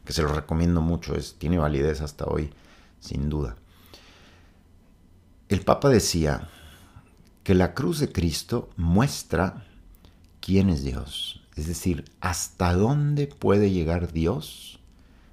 que 0.06 0.14
se 0.14 0.22
los 0.22 0.32
recomiendo 0.32 0.82
mucho, 0.82 1.16
es, 1.16 1.36
tiene 1.38 1.58
validez 1.58 2.02
hasta 2.02 2.26
hoy, 2.26 2.52
sin 3.00 3.30
duda. 3.30 3.56
El 5.50 5.62
Papa 5.62 5.90
decía 5.90 6.50
que 7.44 7.54
la 7.54 7.74
cruz 7.74 8.00
de 8.00 8.12
Cristo 8.12 8.70
muestra 8.76 9.66
quién 10.40 10.70
es 10.70 10.84
Dios 10.84 11.44
es 11.56 11.68
decir, 11.68 12.06
¿hasta 12.20 12.74
dónde 12.74 13.28
puede 13.28 13.72
llegar 13.72 14.12
Dios? 14.12 14.80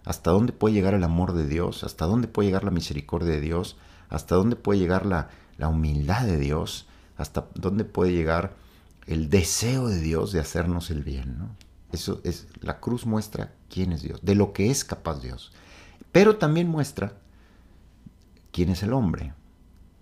¿Hasta 0.04 0.30
dónde 0.30 0.52
puede 0.52 0.74
llegar 0.74 0.94
el 0.94 1.04
amor 1.04 1.32
de 1.32 1.46
Dios? 1.46 1.84
¿Hasta 1.84 2.06
dónde 2.06 2.28
puede 2.28 2.48
llegar 2.48 2.64
la 2.64 2.70
misericordia 2.70 3.32
de 3.32 3.40
Dios? 3.40 3.76
¿Hasta 4.08 4.34
dónde 4.34 4.56
puede 4.56 4.80
llegar 4.80 5.06
la, 5.06 5.28
humildad 5.68 6.26
de 6.26 6.36
Dios? 6.36 6.86
¿Hasta 7.16 7.46
dónde 7.54 7.84
puede 7.84 8.12
llegar 8.12 8.54
el 9.06 9.30
deseo 9.30 9.88
de 9.88 10.00
Dios 10.00 10.32
de 10.32 10.40
hacernos 10.40 10.90
el 10.90 11.04
bien? 11.04 11.38
Eso 11.92 12.20
es, 12.24 12.46
la 12.60 12.80
cruz 12.80 13.06
muestra 13.06 13.52
quién 13.68 13.92
es 13.92 14.02
Dios, 14.02 14.20
de 14.22 14.34
lo 14.34 14.52
que 14.52 14.70
es 14.70 14.84
capaz 14.84 15.20
Dios. 15.20 15.52
Pero 16.12 16.36
también 16.36 16.68
muestra 16.68 17.14
quién 18.52 18.70
es 18.70 18.82
el 18.82 18.92
hombre 18.92 19.34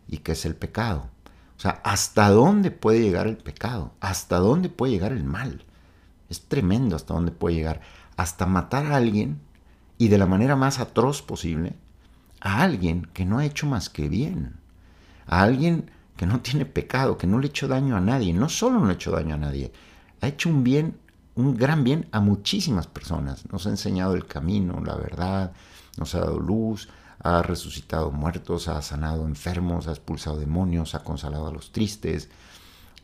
y 0.07 0.19
qué 0.19 0.33
es 0.33 0.45
el 0.45 0.55
pecado. 0.55 1.09
O 1.57 1.61
sea, 1.61 1.81
hasta 1.85 2.31
dónde 2.31 2.71
puede 2.71 3.01
llegar 3.01 3.27
el 3.27 3.37
pecado, 3.37 3.93
hasta 4.01 4.37
dónde 4.37 4.69
puede 4.69 4.93
llegar 4.93 5.13
el 5.13 5.25
mal. 5.25 5.65
Es 6.29 6.43
tremendo 6.43 6.95
hasta 6.95 7.15
dónde 7.15 7.33
puede 7.33 7.57
llegar. 7.57 7.81
Hasta 8.17 8.47
matar 8.47 8.87
a 8.87 8.97
alguien 8.97 9.41
y 9.97 10.09
de 10.09 10.19
la 10.19 10.27
manera 10.27 10.57
más 10.57 10.79
atroz 10.79 11.23
posible 11.23 11.75
a 12.41 12.63
alguien 12.63 13.09
que 13.13 13.25
no 13.25 13.39
ha 13.39 13.45
hecho 13.45 13.67
más 13.67 13.89
que 13.89 14.09
bien. 14.09 14.55
A 15.27 15.43
alguien 15.43 15.91
que 16.17 16.27
no 16.27 16.41
tiene 16.41 16.65
pecado, 16.65 17.19
que 17.19 17.27
no 17.27 17.39
le 17.39 17.47
ha 17.47 17.51
hecho 17.51 17.69
daño 17.69 17.97
a 17.97 18.01
nadie. 18.01 18.33
No 18.33 18.49
solo 18.49 18.81
no 18.81 18.89
ha 18.89 18.95
hecho 18.95 19.11
daño 19.11 19.35
a 19.35 19.39
nadie, 19.39 19.73
ha 20.21 20.29
hecho 20.29 20.49
un 20.49 20.65
bien, 20.65 20.97
un 21.39 21.57
gran 21.57 21.85
bien 21.85 22.09
a 22.11 22.21
muchísimas 22.21 22.89
personas. 22.89 23.45
Nos 23.53 23.67
ha 23.67 23.71
enseñado 23.71 24.15
el 24.15 24.27
camino, 24.27 24.83
la 24.85 24.97
verdad, 24.97 25.53
nos 25.97 26.15
ha 26.17 26.21
dado 26.21 26.41
luz, 26.41 26.89
ha 27.21 27.43
resucitado 27.43 28.11
muertos, 28.11 28.67
ha 28.67 28.83
sanado 28.83 29.25
enfermos, 29.25 29.87
ha 29.87 29.93
expulsado 29.93 30.37
demonios, 30.39 30.97
ha 30.97 31.05
consolado 31.05 31.47
a 31.47 31.53
los 31.53 31.71
tristes, 31.71 32.29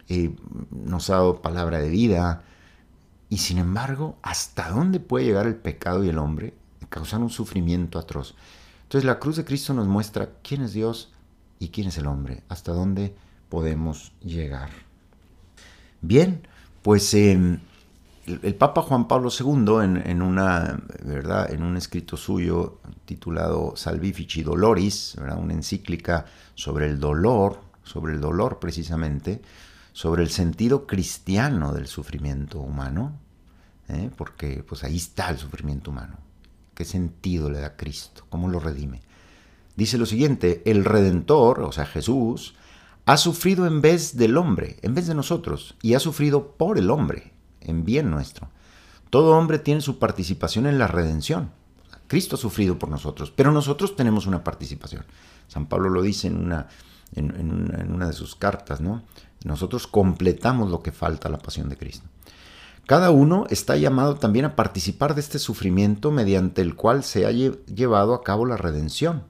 eh, 0.08 0.34
nos 0.70 1.10
ha 1.10 1.14
dado 1.14 1.42
palabra 1.42 1.78
de 1.78 1.88
vida, 1.88 2.42
y 3.28 3.38
sin 3.38 3.58
embargo, 3.58 4.18
¿hasta 4.22 4.68
dónde 4.68 4.98
puede 4.98 5.26
llegar 5.26 5.46
el 5.46 5.56
pecado 5.56 6.02
y 6.02 6.08
el 6.08 6.18
hombre? 6.18 6.54
Causar 6.88 7.20
un 7.20 7.30
sufrimiento 7.30 8.00
atroz. 8.00 8.34
Entonces 8.82 9.04
la 9.04 9.20
cruz 9.20 9.36
de 9.36 9.44
Cristo 9.44 9.74
nos 9.74 9.86
muestra 9.86 10.30
quién 10.42 10.62
es 10.62 10.72
Dios 10.72 11.12
y 11.60 11.68
quién 11.68 11.86
es 11.86 11.98
el 11.98 12.06
hombre, 12.06 12.42
hasta 12.48 12.72
dónde 12.72 13.14
podemos 13.48 14.12
llegar. 14.20 14.70
Bien, 16.00 16.46
pues 16.82 17.14
em, 17.14 17.60
el, 18.26 18.54
Papa 18.54 18.83
Juan 18.83 19.07
Pablo 19.07 19.31
II 19.31 20.00
en, 20.04 20.23
una, 20.23 20.81
¿verdad? 21.04 21.52
en 21.52 21.62
un 21.62 21.76
escrito 21.76 22.16
suyo 22.16 22.81
titulado 23.04 23.75
Salvifici 23.76 24.43
Doloris, 24.43 25.16
una 25.19 25.52
encíclica 25.52 26.26
sobre 26.54 26.87
el 26.87 26.99
dolor, 26.99 27.61
sobre 27.83 28.14
el 28.14 28.21
dolor 28.21 28.59
precisamente, 28.59 29.43
sobre 29.93 30.23
el 30.23 30.31
sentido 30.31 30.87
cristiano 30.87 31.73
del 31.73 31.87
sufrimiento 31.87 32.61
humano, 32.61 33.12
¿eh? 33.88 34.11
porque 34.16 34.64
pues 34.66 34.85
ahí 34.85 34.97
está 34.97 35.31
el 35.31 35.38
sufrimiento 35.38 35.90
humano. 35.90 36.19
¿Qué 36.75 36.85
sentido 36.85 37.50
le 37.50 37.61
da 37.61 37.76
Cristo? 37.76 38.25
¿Cómo 38.31 38.49
lo 38.49 38.59
redime? 38.59 39.02
Dice 39.76 39.99
lo 39.99 40.07
siguiente, 40.07 40.62
el 40.64 40.85
Redentor, 40.85 41.61
o 41.61 41.73
sea 41.73 41.85
Jesús, 41.85 42.54
ha 43.07 43.16
sufrido 43.16 43.66
en 43.66 43.83
vez 43.83 44.16
del 44.16 44.37
hombre, 44.37 44.78
en 44.83 44.95
vez 44.95 45.07
de 45.07 45.14
nosotros, 45.14 45.76
y 45.83 45.95
ha 45.95 46.00
sufrido 46.00 46.57
por 46.57 46.78
el 46.78 46.90
hombre, 46.90 47.33
en 47.64 47.85
bien 47.85 48.11
nuestro. 48.11 48.49
Todo 49.11 49.37
hombre 49.37 49.59
tiene 49.59 49.80
su 49.80 49.99
participación 49.99 50.66
en 50.66 50.78
la 50.78 50.87
redención. 50.87 51.50
Cristo 52.06 52.37
ha 52.37 52.38
sufrido 52.38 52.78
por 52.78 52.88
nosotros, 52.88 53.30
pero 53.30 53.52
nosotros 53.52 53.97
tenemos 53.97 54.26
una 54.26 54.44
participación. 54.44 55.04
San 55.49 55.66
Pablo 55.66 55.88
lo 55.88 56.02
dice 56.02 56.28
en 56.28 56.37
una, 56.37 56.68
en 57.14 57.92
una 57.92 58.06
de 58.06 58.12
sus 58.12 58.35
cartas, 58.35 58.80
¿no? 58.80 59.02
Nosotros 59.44 59.87
completamos 59.87 60.71
lo 60.71 60.83
que 60.83 60.90
falta 60.90 61.28
a 61.28 61.30
la 61.30 61.38
pasión 61.38 61.68
de 61.68 61.76
Cristo. 61.76 62.09
Cada 62.87 63.11
uno 63.11 63.47
está 63.49 63.76
llamado 63.76 64.16
también 64.16 64.44
a 64.44 64.56
participar 64.56 65.14
de 65.14 65.23
este 65.23 65.38
sufrimiento 65.38 66.11
mediante 66.11 66.61
el 66.61 66.75
cual 66.75 67.02
se 67.02 67.25
ha 67.25 67.30
llevado 67.30 68.12
a 68.12 68.23
cabo 68.23 68.44
la 68.44 68.59
redención. 68.59 69.25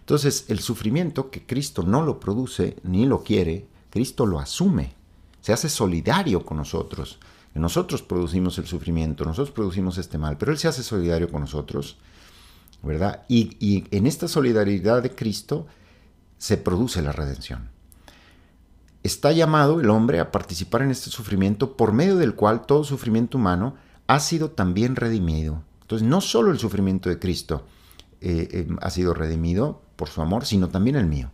Entonces, 0.00 0.44
el 0.48 0.60
sufrimiento 0.60 1.30
que 1.30 1.44
Cristo 1.44 1.82
no 1.82 2.02
lo 2.02 2.20
produce 2.20 2.76
ni 2.84 3.06
lo 3.06 3.22
quiere, 3.22 3.66
Cristo 3.90 4.26
lo 4.26 4.38
asume, 4.38 4.94
se 5.40 5.52
hace 5.52 5.68
solidario 5.68 6.44
con 6.44 6.58
nosotros. 6.58 7.18
Nosotros 7.54 8.02
producimos 8.02 8.58
el 8.58 8.66
sufrimiento, 8.66 9.24
nosotros 9.24 9.50
producimos 9.50 9.98
este 9.98 10.18
mal, 10.18 10.38
pero 10.38 10.52
Él 10.52 10.58
se 10.58 10.68
hace 10.68 10.82
solidario 10.82 11.30
con 11.30 11.40
nosotros, 11.40 11.98
¿verdad? 12.82 13.24
Y, 13.28 13.86
en 13.90 14.06
esta 14.06 14.28
solidaridad 14.28 15.02
de 15.02 15.14
Cristo 15.14 15.66
se 16.38 16.56
produce 16.56 17.02
la 17.02 17.12
redención 17.12 17.70
está 19.02 19.32
llamado 19.32 19.80
el 19.80 19.88
hombre 19.88 20.20
a 20.20 20.30
participar 20.30 20.82
en 20.82 20.90
este 20.90 21.08
sufrimiento 21.08 21.74
por 21.74 21.92
medio 21.92 22.16
del 22.16 22.34
cual 22.34 22.66
todo 22.66 22.84
sufrimiento 22.84 23.38
humano 23.38 23.74
ha 24.06 24.20
sido 24.20 24.50
también 24.50 24.94
redimido. 24.94 25.62
Entonces, 25.82 26.06
no 26.06 26.20
solo 26.20 26.50
el 26.50 26.58
sufrimiento 26.58 27.08
de 27.08 27.18
Cristo 27.18 27.64
eh, 28.20 28.48
eh, 28.52 28.68
ha 28.82 28.90
sido 28.90 29.14
redimido 29.14 29.80
por 29.96 30.08
su 30.08 30.20
amor, 30.20 30.44
sino 30.44 30.68
también 30.68 30.96
el 30.96 31.06
mío. 31.06 31.30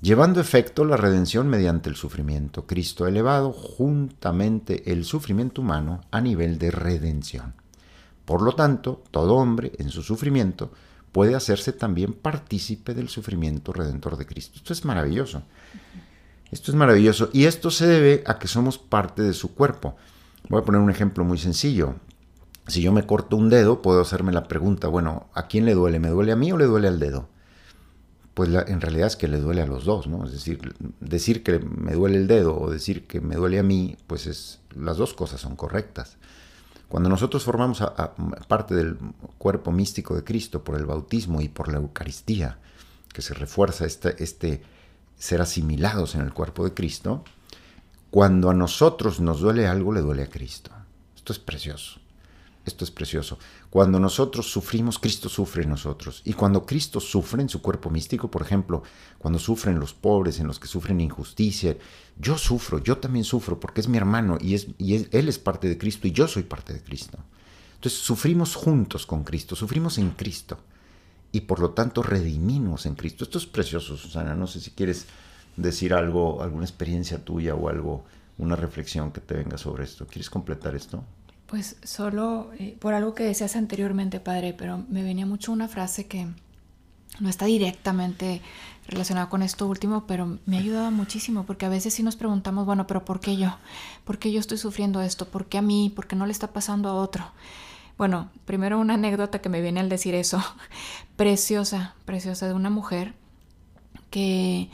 Llevando 0.00 0.40
efecto 0.40 0.84
la 0.84 0.96
redención 0.96 1.48
mediante 1.48 1.90
el 1.90 1.96
sufrimiento, 1.96 2.68
Cristo 2.68 3.04
ha 3.04 3.08
elevado 3.08 3.52
juntamente 3.52 4.92
el 4.92 5.04
sufrimiento 5.04 5.60
humano 5.60 6.02
a 6.12 6.20
nivel 6.20 6.56
de 6.58 6.70
redención. 6.70 7.54
Por 8.24 8.42
lo 8.42 8.52
tanto, 8.52 9.02
todo 9.10 9.34
hombre 9.34 9.72
en 9.78 9.90
su 9.90 10.02
sufrimiento 10.02 10.70
puede 11.10 11.34
hacerse 11.34 11.72
también 11.72 12.12
partícipe 12.12 12.94
del 12.94 13.08
sufrimiento 13.08 13.72
redentor 13.72 14.16
de 14.16 14.26
Cristo. 14.26 14.58
Esto 14.58 14.72
es 14.72 14.84
maravilloso. 14.84 15.42
Esto 16.52 16.70
es 16.70 16.76
maravilloso 16.76 17.30
y 17.32 17.46
esto 17.46 17.72
se 17.72 17.88
debe 17.88 18.22
a 18.24 18.38
que 18.38 18.46
somos 18.46 18.78
parte 18.78 19.22
de 19.22 19.32
su 19.32 19.52
cuerpo. 19.52 19.96
Voy 20.48 20.60
a 20.62 20.64
poner 20.64 20.80
un 20.80 20.90
ejemplo 20.90 21.24
muy 21.24 21.38
sencillo. 21.38 21.96
Si 22.68 22.82
yo 22.82 22.92
me 22.92 23.04
corto 23.04 23.36
un 23.36 23.50
dedo, 23.50 23.82
puedo 23.82 24.00
hacerme 24.00 24.30
la 24.30 24.46
pregunta, 24.46 24.86
bueno, 24.86 25.26
¿a 25.34 25.48
quién 25.48 25.64
le 25.64 25.74
duele? 25.74 25.98
¿Me 25.98 26.08
duele 26.08 26.30
a 26.30 26.36
mí 26.36 26.52
o 26.52 26.56
le 26.56 26.66
duele 26.66 26.86
al 26.86 27.00
dedo? 27.00 27.28
Pues 28.38 28.50
en 28.68 28.80
realidad 28.80 29.08
es 29.08 29.16
que 29.16 29.26
le 29.26 29.40
duele 29.40 29.62
a 29.62 29.66
los 29.66 29.84
dos, 29.84 30.06
¿no? 30.06 30.24
Es 30.24 30.30
decir, 30.30 30.72
decir 31.00 31.42
que 31.42 31.58
me 31.58 31.94
duele 31.94 32.18
el 32.18 32.28
dedo 32.28 32.56
o 32.56 32.70
decir 32.70 33.04
que 33.04 33.20
me 33.20 33.34
duele 33.34 33.58
a 33.58 33.64
mí, 33.64 33.96
pues 34.06 34.28
es, 34.28 34.60
las 34.76 34.96
dos 34.96 35.12
cosas 35.12 35.40
son 35.40 35.56
correctas. 35.56 36.18
Cuando 36.88 37.08
nosotros 37.08 37.42
formamos 37.42 37.82
parte 38.46 38.76
del 38.76 38.96
cuerpo 39.38 39.72
místico 39.72 40.14
de 40.14 40.22
Cristo 40.22 40.62
por 40.62 40.76
el 40.76 40.86
bautismo 40.86 41.40
y 41.40 41.48
por 41.48 41.66
la 41.66 41.78
Eucaristía, 41.78 42.58
que 43.12 43.22
se 43.22 43.34
refuerza 43.34 43.86
este, 43.86 44.22
este 44.22 44.62
ser 45.18 45.40
asimilados 45.40 46.14
en 46.14 46.20
el 46.20 46.32
cuerpo 46.32 46.62
de 46.62 46.74
Cristo, 46.74 47.24
cuando 48.12 48.50
a 48.50 48.54
nosotros 48.54 49.18
nos 49.18 49.40
duele 49.40 49.66
algo, 49.66 49.92
le 49.92 50.00
duele 50.00 50.22
a 50.22 50.30
Cristo. 50.30 50.70
Esto 51.16 51.32
es 51.32 51.40
precioso. 51.40 51.98
Esto 52.68 52.84
es 52.84 52.90
precioso. 52.90 53.38
Cuando 53.70 53.98
nosotros 53.98 54.50
sufrimos, 54.50 54.98
Cristo 54.98 55.28
sufre 55.28 55.64
en 55.64 55.70
nosotros. 55.70 56.20
Y 56.24 56.34
cuando 56.34 56.64
Cristo 56.66 57.00
sufre 57.00 57.42
en 57.42 57.48
su 57.48 57.60
cuerpo 57.62 57.88
místico, 57.90 58.30
por 58.30 58.42
ejemplo, 58.42 58.82
cuando 59.18 59.38
sufren 59.38 59.80
los 59.80 59.94
pobres, 59.94 60.38
en 60.38 60.46
los 60.46 60.58
que 60.60 60.68
sufren 60.68 61.00
injusticia, 61.00 61.76
yo 62.18 62.36
sufro, 62.36 62.78
yo 62.78 62.98
también 62.98 63.24
sufro, 63.24 63.58
porque 63.58 63.80
es 63.80 63.88
mi 63.88 63.96
hermano 63.96 64.36
y, 64.40 64.54
Él 64.54 65.28
es 65.28 65.38
parte 65.38 65.68
de 65.68 65.78
Cristo 65.78 66.06
y 66.06 66.12
yo 66.12 66.28
soy 66.28 66.42
parte 66.42 66.74
de 66.74 66.82
Cristo. 66.82 67.18
Entonces 67.76 68.00
sufrimos 68.00 68.54
juntos 68.54 69.06
con 69.06 69.24
Cristo, 69.24 69.56
sufrimos 69.56 69.98
en 69.98 70.10
Cristo 70.10 70.58
y 71.32 71.42
por 71.42 71.60
lo 71.60 71.70
tanto 71.70 72.02
redimimos 72.02 72.84
en 72.86 72.94
Cristo. 72.94 73.24
Esto 73.24 73.38
es 73.38 73.46
precioso, 73.46 73.96
Susana. 73.96 74.34
No 74.34 74.46
sé 74.46 74.60
si 74.60 74.72
quieres 74.72 75.06
decir 75.56 75.94
algo, 75.94 76.42
alguna 76.42 76.64
experiencia 76.64 77.24
tuya 77.24 77.54
o 77.54 77.68
algo, 77.68 78.04
una 78.36 78.56
reflexión 78.56 79.10
que 79.10 79.20
te 79.20 79.34
venga 79.34 79.56
sobre 79.56 79.84
esto. 79.84 80.06
¿Quieres 80.06 80.28
completar 80.28 80.74
esto? 80.74 81.02
Pues 81.48 81.76
solo 81.82 82.50
eh, 82.58 82.76
por 82.78 82.92
algo 82.92 83.14
que 83.14 83.24
decías 83.24 83.56
anteriormente, 83.56 84.20
padre, 84.20 84.52
pero 84.52 84.84
me 84.90 85.02
venía 85.02 85.24
mucho 85.24 85.50
una 85.50 85.66
frase 85.66 86.06
que 86.06 86.26
no 87.20 87.28
está 87.30 87.46
directamente 87.46 88.42
relacionada 88.86 89.30
con 89.30 89.42
esto 89.42 89.66
último, 89.66 90.06
pero 90.06 90.38
me 90.44 90.58
ha 90.58 90.60
ayudado 90.60 90.90
muchísimo 90.90 91.44
porque 91.44 91.64
a 91.64 91.70
veces 91.70 91.94
sí 91.94 92.02
nos 92.02 92.16
preguntamos, 92.16 92.66
bueno, 92.66 92.86
pero 92.86 93.02
¿por 93.06 93.20
qué 93.20 93.38
yo? 93.38 93.56
¿Por 94.04 94.18
qué 94.18 94.30
yo 94.30 94.40
estoy 94.40 94.58
sufriendo 94.58 95.00
esto? 95.00 95.26
¿Por 95.26 95.46
qué 95.46 95.56
a 95.56 95.62
mí? 95.62 95.90
¿Por 95.96 96.06
qué 96.06 96.16
no 96.16 96.26
le 96.26 96.32
está 96.32 96.52
pasando 96.52 96.90
a 96.90 96.94
otro? 96.94 97.24
Bueno, 97.96 98.30
primero 98.44 98.78
una 98.78 98.94
anécdota 98.94 99.40
que 99.40 99.48
me 99.48 99.62
viene 99.62 99.80
al 99.80 99.88
decir 99.88 100.14
eso. 100.14 100.42
preciosa, 101.16 101.94
preciosa 102.04 102.46
de 102.46 102.52
una 102.52 102.68
mujer 102.68 103.14
que 104.10 104.68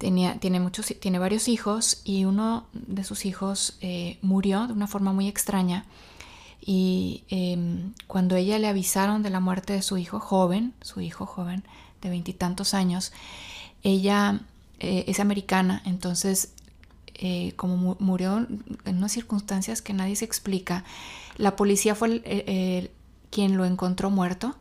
tenía, 0.00 0.38
tiene, 0.38 0.60
muchos, 0.60 0.94
tiene 0.98 1.18
varios 1.18 1.46
hijos 1.46 2.00
y 2.04 2.24
uno 2.24 2.64
de 2.72 3.04
sus 3.04 3.26
hijos 3.26 3.76
eh, 3.82 4.18
murió 4.22 4.66
de 4.66 4.72
una 4.72 4.86
forma 4.86 5.12
muy 5.12 5.28
extraña. 5.28 5.84
Y 6.62 7.22
em, 7.28 7.92
cuando 8.06 8.34
ella 8.34 8.58
le 8.58 8.66
avisaron 8.66 9.22
de 9.22 9.28
la 9.28 9.40
muerte 9.40 9.74
de 9.74 9.82
su 9.82 9.98
hijo 9.98 10.18
joven, 10.18 10.72
su 10.80 11.02
hijo 11.02 11.26
joven 11.26 11.64
de 12.00 12.08
veintitantos 12.08 12.72
años, 12.72 13.12
ella 13.82 14.40
eh, 14.78 15.04
es 15.06 15.20
americana, 15.20 15.82
entonces 15.84 16.54
eh, 17.14 17.52
como 17.56 17.96
murió 18.00 18.46
en 18.86 18.96
unas 18.96 19.12
circunstancias 19.12 19.82
que 19.82 19.92
nadie 19.92 20.16
se 20.16 20.24
explica, 20.24 20.82
la 21.36 21.56
policía 21.56 21.94
fue 21.94 22.22
quien 23.30 23.58
lo 23.58 23.66
encontró 23.66 24.08
muerto 24.08 24.56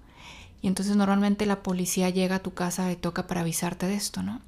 y 0.61 0.67
entonces 0.67 0.97
normalmente 0.97 1.45
la 1.45 1.63
policía 1.63 2.09
llega 2.09 2.35
a 2.35 2.39
tu 2.39 2.53
casa 2.53 2.91
y 2.91 2.97
toca 2.97 3.25
para 3.25 3.41
avisarte 3.41 3.85
de 3.87 3.95
esto, 3.95 4.21
¿no? 4.21 4.41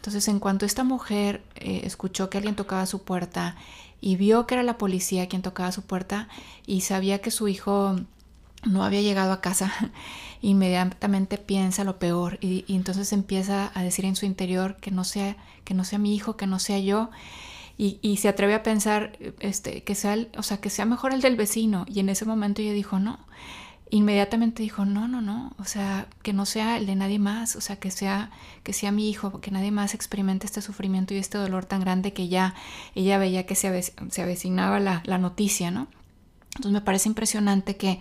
Entonces 0.00 0.28
en 0.28 0.38
cuanto 0.40 0.64
esta 0.64 0.82
mujer 0.82 1.42
eh, 1.56 1.82
escuchó 1.84 2.30
que 2.30 2.38
alguien 2.38 2.56
tocaba 2.56 2.86
su 2.86 3.02
puerta 3.02 3.56
y 4.00 4.16
vio 4.16 4.46
que 4.46 4.54
era 4.54 4.62
la 4.62 4.78
policía 4.78 5.28
quien 5.28 5.42
tocaba 5.42 5.72
su 5.72 5.82
puerta 5.82 6.26
y 6.66 6.80
sabía 6.80 7.18
que 7.20 7.30
su 7.30 7.48
hijo 7.48 7.96
no 8.64 8.82
había 8.82 9.02
llegado 9.02 9.30
a 9.30 9.42
casa, 9.42 9.70
inmediatamente 10.40 11.36
piensa 11.36 11.84
lo 11.84 11.98
peor 11.98 12.38
y, 12.40 12.64
entonces 12.68 13.12
empieza 13.12 13.70
a 13.74 13.82
decir 13.82 14.06
en 14.06 14.16
su 14.16 14.24
interior 14.24 14.76
que 14.76 14.90
no 14.90 15.04
sea, 15.04 15.36
que 15.64 15.74
no 15.74 15.84
sea 15.84 15.98
mi 15.98 16.14
hijo, 16.14 16.38
que 16.38 16.46
no 16.46 16.58
sea 16.58 16.78
yo. 16.78 17.10
Y, 17.76 18.16
se 18.18 18.28
atreve 18.28 18.54
a 18.54 18.62
pensar 18.62 19.16
este, 19.38 19.82
que, 19.84 19.94
sea 19.94 20.14
o 20.36 20.42
sea, 20.42 20.58
que 20.58 20.68
sea 20.68 20.84
mejor 20.84 21.14
el 21.14 21.22
del 21.22 21.36
vecino. 21.36 21.86
Y 21.88 22.00
en 22.00 22.10
ese 22.10 22.26
momento 22.26 22.60
ella 22.60 22.74
dijo, 22.74 22.98
no. 22.98 23.18
Inmediatamente 23.90 24.62
dijo, 24.62 24.84
no, 24.84 25.08
no, 25.08 25.20
no. 25.20 25.52
O 25.58 25.64
sea, 25.64 26.06
que 26.22 26.32
no 26.32 26.46
sea 26.46 26.78
el 26.78 26.86
de 26.86 26.94
nadie 26.94 27.18
más. 27.18 27.56
O 27.56 27.60
sea, 27.60 27.76
que 27.76 27.90
sea, 27.90 28.30
que 28.62 28.72
sea 28.72 28.92
mi 28.92 29.10
hijo, 29.10 29.40
que 29.40 29.50
nadie 29.50 29.70
más 29.70 29.94
experimente 29.94 30.46
este 30.46 30.62
sufrimiento 30.62 31.12
y 31.12 31.18
este 31.18 31.38
dolor 31.38 31.66
tan 31.66 31.80
grande 31.80 32.12
que 32.12 32.28
ya 32.28 32.54
ella 32.94 33.18
veía 33.18 33.46
que 33.46 33.54
se, 33.54 33.82
se 33.82 34.22
avecinaba 34.22 34.80
la, 34.80 35.02
la 35.04 35.18
noticia, 35.18 35.70
¿no? 35.70 35.88
Entonces 36.50 36.72
me 36.72 36.80
parece 36.80 37.08
impresionante 37.08 37.76
que 37.76 38.00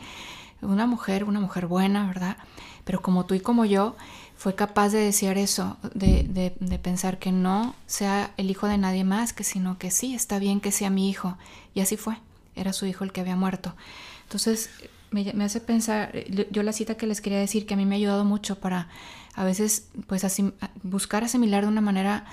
una 0.62 0.86
mujer, 0.86 1.23
una 1.23 1.39
mujer 1.39 1.67
buena, 1.67 2.08
¿verdad? 2.08 2.38
Pero 2.84 3.02
como 3.02 3.25
tú 3.25 3.34
y 3.34 3.39
como 3.39 3.65
yo, 3.65 3.95
fue 4.39 4.56
capaz 4.56 4.89
de 4.89 4.99
decir 4.99 5.38
eso, 5.38 5.78
de, 5.93 6.23
de, 6.23 6.80
pensar 6.80 7.19
que 7.19 7.32
no 7.32 7.75
sea 7.88 8.32
el 8.38 8.49
hijo 8.49 8.67
de 8.67 8.78
nadie 8.78 9.04
más, 9.04 9.34
que 9.34 9.43
sino 9.43 9.78
que 9.78 9.91
sí, 9.91 10.15
está 10.15 10.39
bien 10.39 10.62
que 10.62 10.71
sea 10.71 10.89
mi 10.89 11.10
hijo. 11.10 11.38
Y 11.73 11.82
así 11.82 11.97
fue, 11.97 12.17
era 12.56 12.71
su 12.71 12.86
hijo 12.86 13.04
el 13.04 13.12
que 13.12 13.19
había 13.21 13.36
muerto. 13.36 13.75
Entonces, 14.23 14.69
me, 15.12 15.34
me 15.34 15.43
hace 15.43 15.62
pensar, 15.62 16.13
yo 16.52 16.63
la 16.63 16.74
cita 16.74 16.95
que 16.95 17.08
les 17.08 17.22
quería 17.22 17.39
decir, 17.39 17.65
que 17.65 17.74
a 17.74 17.78
mí 17.78 17.86
me 17.86 17.95
ha 17.95 17.98
ayudado 17.98 18.26
mucho 18.26 18.60
para 18.60 18.88
a 19.36 19.43
veces, 19.43 19.88
pues, 20.08 20.24
así, 20.24 20.52
buscar 20.84 21.24
asimilar 21.24 21.63
de 21.63 21.69
una 21.69 21.82
manera 21.82 22.26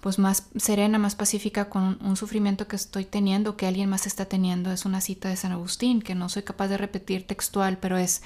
pues 0.00 0.18
más 0.18 0.48
serena, 0.56 0.98
más 0.98 1.16
pacífica 1.16 1.68
con 1.68 1.98
un 2.00 2.16
sufrimiento 2.16 2.68
que 2.68 2.76
estoy 2.76 3.04
teniendo, 3.04 3.56
que 3.56 3.66
alguien 3.66 3.88
más 3.88 4.06
está 4.06 4.26
teniendo. 4.26 4.70
Es 4.70 4.84
una 4.84 5.00
cita 5.00 5.28
de 5.28 5.36
San 5.36 5.52
Agustín, 5.52 6.02
que 6.02 6.14
no 6.14 6.28
soy 6.28 6.42
capaz 6.42 6.68
de 6.68 6.78
repetir 6.78 7.26
textual, 7.26 7.78
pero 7.78 7.98
es, 7.98 8.22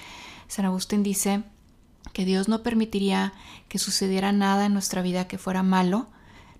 San 0.48 0.66
Agustín 0.66 1.02
dice 1.02 1.44
que 2.12 2.24
Dios 2.24 2.48
no 2.48 2.62
permitiría 2.62 3.32
que 3.68 3.78
sucediera 3.78 4.32
nada 4.32 4.66
en 4.66 4.74
nuestra 4.74 5.00
vida 5.00 5.28
que 5.28 5.38
fuera 5.38 5.62
malo, 5.62 6.08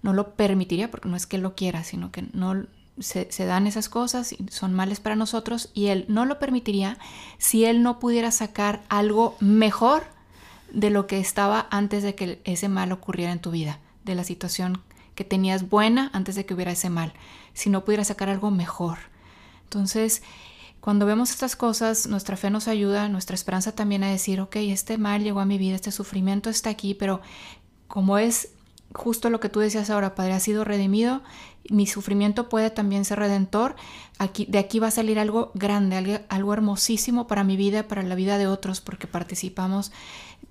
no 0.02 0.14
lo 0.14 0.34
permitiría, 0.34 0.90
porque 0.90 1.08
no 1.08 1.16
es 1.16 1.26
que 1.26 1.38
lo 1.38 1.54
quiera, 1.54 1.84
sino 1.84 2.10
que 2.10 2.22
no 2.32 2.66
se, 2.98 3.26
dan 3.46 3.66
esas 3.66 3.88
cosas 3.88 4.32
y 4.32 4.46
son 4.50 4.74
males 4.74 5.00
para 5.00 5.16
nosotros 5.16 5.70
y 5.74 5.86
Él 5.86 6.04
no 6.08 6.26
lo 6.26 6.38
permitiría 6.38 6.98
si 7.38 7.64
Él 7.64 7.82
no 7.82 7.98
pudiera 7.98 8.30
sacar 8.30 8.82
algo 8.88 9.36
mejor 9.40 10.04
de 10.72 10.90
lo 10.90 11.06
que 11.06 11.18
estaba 11.18 11.66
antes 11.70 12.02
de 12.02 12.14
que 12.14 12.40
ese 12.44 12.68
mal 12.68 12.92
ocurriera 12.92 13.32
en 13.32 13.40
tu 13.40 13.50
vida, 13.50 13.78
de 14.04 14.14
la 14.14 14.24
situación 14.24 14.82
que 15.14 15.24
tenías 15.24 15.68
buena 15.68 16.10
antes 16.12 16.34
de 16.34 16.46
que 16.46 16.54
hubiera 16.54 16.72
ese 16.72 16.90
mal, 16.90 17.12
si 17.52 17.70
no 17.70 17.84
pudiera 17.84 18.04
sacar 18.04 18.28
algo 18.28 18.50
mejor. 18.50 18.98
Entonces, 19.64 20.22
cuando 20.80 21.06
vemos 21.06 21.30
estas 21.30 21.54
cosas, 21.56 22.06
nuestra 22.06 22.36
fe 22.36 22.50
nos 22.50 22.68
ayuda, 22.68 23.08
nuestra 23.08 23.34
esperanza 23.34 23.72
también 23.72 24.04
a 24.04 24.10
decir, 24.10 24.40
ok, 24.40 24.56
este 24.56 24.98
mal 24.98 25.22
llegó 25.22 25.40
a 25.40 25.44
mi 25.44 25.58
vida, 25.58 25.76
este 25.76 25.92
sufrimiento 25.92 26.50
está 26.50 26.70
aquí, 26.70 26.94
pero 26.94 27.20
como 27.88 28.18
es 28.18 28.48
justo 28.94 29.30
lo 29.30 29.40
que 29.40 29.48
tú 29.48 29.60
decías 29.60 29.90
ahora, 29.90 30.14
Padre, 30.14 30.32
ha 30.34 30.40
sido 30.40 30.64
redimido, 30.64 31.22
mi 31.70 31.86
sufrimiento 31.86 32.48
puede 32.48 32.70
también 32.70 33.04
ser 33.04 33.18
redentor, 33.18 33.76
aquí, 34.18 34.46
de 34.46 34.58
aquí 34.58 34.78
va 34.78 34.88
a 34.88 34.92
salir 34.92 35.18
algo 35.18 35.50
grande, 35.54 36.24
algo, 36.28 36.52
hermosísimo 36.52 37.26
para 37.26 37.44
mi 37.44 37.56
vida, 37.56 37.88
para 37.88 38.02
la 38.02 38.14
vida 38.14 38.38
de 38.38 38.46
otros, 38.46 38.80
porque 38.80 39.06
participamos 39.06 39.92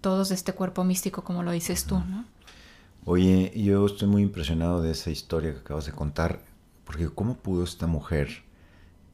todos 0.01 0.30
de 0.30 0.36
este 0.36 0.54
cuerpo 0.54 0.84
místico, 0.84 1.23
como 1.23 1.43
lo 1.43 1.51
dices 1.51 1.86
tú, 1.86 1.99
¿no? 1.99 2.25
Oye, 3.04 3.51
yo 3.56 3.86
estoy 3.86 4.08
muy 4.08 4.21
impresionado 4.21 4.82
de 4.82 4.91
esa 4.91 5.10
historia 5.10 5.54
que 5.54 5.60
acabas 5.60 5.86
de 5.88 5.91
contar, 5.91 6.41
porque 6.84 7.10
¿cómo 7.10 7.36
pudo 7.36 7.63
esta 7.63 7.88
mujer 7.88 8.43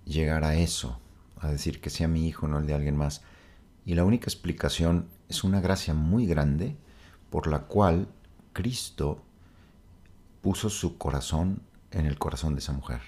llegar 0.08 0.44
a 0.44 0.56
eso, 0.56 1.00
a 1.40 1.50
decir 1.50 1.80
que 1.82 1.90
sea 1.90 2.08
mi 2.08 2.28
hijo, 2.28 2.48
no 2.48 2.60
el 2.60 2.68
de 2.68 2.74
alguien 2.74 2.96
más. 2.96 3.22
Y 3.86 3.96
la 3.96 4.04
única 4.04 4.26
explicación 4.26 5.08
es 5.30 5.44
una 5.44 5.62
gracia 5.62 5.94
muy 5.94 6.26
grande 6.26 6.76
por 7.30 7.48
la 7.48 7.60
cual 7.64 8.08
Cristo 8.58 9.22
puso 10.42 10.72
su 10.72 10.98
corazón 10.98 11.62
en 11.92 12.08
el 12.08 12.18
corazón 12.18 12.56
de 12.56 12.60
esa 12.60 12.74
mujer. 12.74 13.02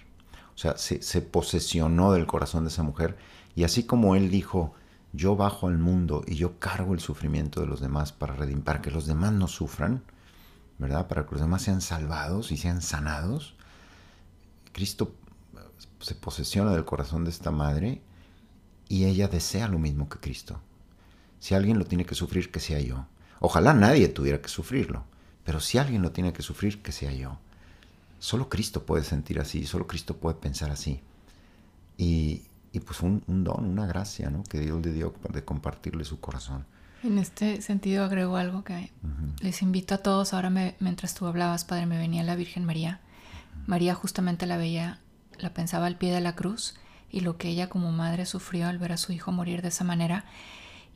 O 0.53 0.57
sea, 0.59 0.77
se, 0.77 1.01
se, 1.01 1.23
posesionó 1.23 2.11
del 2.11 2.27
corazón 2.27 2.65
de 2.65 2.69
esa 2.69 2.83
mujer 2.83 3.17
y 3.55 3.63
así 3.63 3.83
como 3.83 4.15
él 4.15 4.29
dijo, 4.29 4.75
yo 5.11 5.35
bajo 5.35 5.67
al 5.67 5.79
mundo 5.79 6.23
y 6.27 6.35
yo 6.35 6.59
cargo 6.59 6.93
el 6.93 6.99
sufrimiento 6.99 7.61
de 7.61 7.65
los 7.65 7.81
demás 7.81 8.11
para 8.11 8.35
redimir, 8.35 8.63
para 8.63 8.83
que 8.83 8.91
los 8.91 9.07
demás 9.07 9.33
no 9.33 9.47
sufran, 9.47 10.03
¿verdad? 10.77 11.07
Para 11.07 11.25
que 11.25 11.31
los 11.31 11.41
demás 11.41 11.63
sean 11.63 11.81
salvados 11.81 12.51
y 12.51 12.57
sean 12.57 12.83
sanados. 12.83 13.55
Cristo 14.71 15.15
se 15.99 16.13
posesiona 16.13 16.73
del 16.73 16.85
corazón 16.85 17.23
de 17.23 17.31
esta 17.31 17.49
madre 17.49 18.03
y 18.87 19.05
ella 19.05 19.27
desea 19.27 19.67
lo 19.67 19.79
mismo 19.79 20.09
que 20.09 20.19
Cristo. 20.19 20.61
Si 21.39 21.55
alguien 21.55 21.79
lo 21.79 21.85
tiene 21.85 22.05
que 22.05 22.13
sufrir, 22.13 22.51
que 22.51 22.59
sea 22.59 22.79
yo. 22.81 23.07
Ojalá 23.39 23.73
nadie 23.73 24.09
tuviera 24.09 24.41
que 24.41 24.49
sufrirlo, 24.49 25.05
pero 25.49 25.61
si 25.61 25.79
alguien 25.79 26.03
lo 26.03 26.11
tiene 26.11 26.31
que 26.31 26.43
sufrir, 26.43 26.83
que 26.83 26.91
sea 26.91 27.11
yo. 27.11 27.39
Solo 28.19 28.49
Cristo 28.49 28.85
puede 28.85 29.03
sentir 29.03 29.39
así, 29.39 29.65
solo 29.65 29.87
Cristo 29.87 30.15
puede 30.15 30.35
pensar 30.35 30.69
así. 30.69 30.99
Y, 31.97 32.43
y 32.71 32.81
pues 32.81 33.01
un, 33.01 33.23
un, 33.25 33.43
don, 33.43 33.65
una 33.65 33.87
gracia, 33.87 34.29
¿no? 34.29 34.43
Que 34.43 34.59
Dios 34.59 34.85
le 34.85 34.93
dio 34.93 35.15
de 35.33 35.43
compartirle 35.43 36.05
su 36.05 36.19
corazón. 36.19 36.67
En 37.01 37.17
este 37.17 37.63
sentido 37.63 38.03
agrego 38.03 38.37
algo 38.37 38.63
que 38.63 38.91
uh 39.01 39.07
-huh. 39.07 39.41
les 39.41 39.63
invito 39.63 39.95
a 39.95 40.03
todos. 40.03 40.35
Ahora 40.35 40.51
me, 40.51 40.75
mientras 40.79 41.15
tú 41.15 41.25
hablabas, 41.25 41.65
Padre, 41.65 41.87
me 41.87 41.97
venía 41.97 42.21
la 42.21 42.35
Virgen 42.35 42.63
María. 42.63 42.99
Uh 43.01 43.63
-huh. 43.63 43.67
María 43.69 43.95
justamente 43.95 44.45
la 44.45 44.57
veía, 44.57 44.99
la 45.39 45.51
pensaba 45.55 45.87
al 45.87 45.97
pie 45.97 46.13
de 46.13 46.21
la 46.21 46.35
cruz 46.35 46.75
y 47.09 47.21
lo 47.21 47.37
que 47.37 47.47
ella 47.47 47.69
como 47.69 47.91
madre 47.91 48.27
sufrió 48.27 48.67
al 48.67 48.77
ver 48.77 48.91
a 48.91 48.97
su 48.97 49.13
hijo 49.13 49.31
morir 49.31 49.63
de 49.63 49.69
esa 49.69 49.83
manera, 49.83 50.25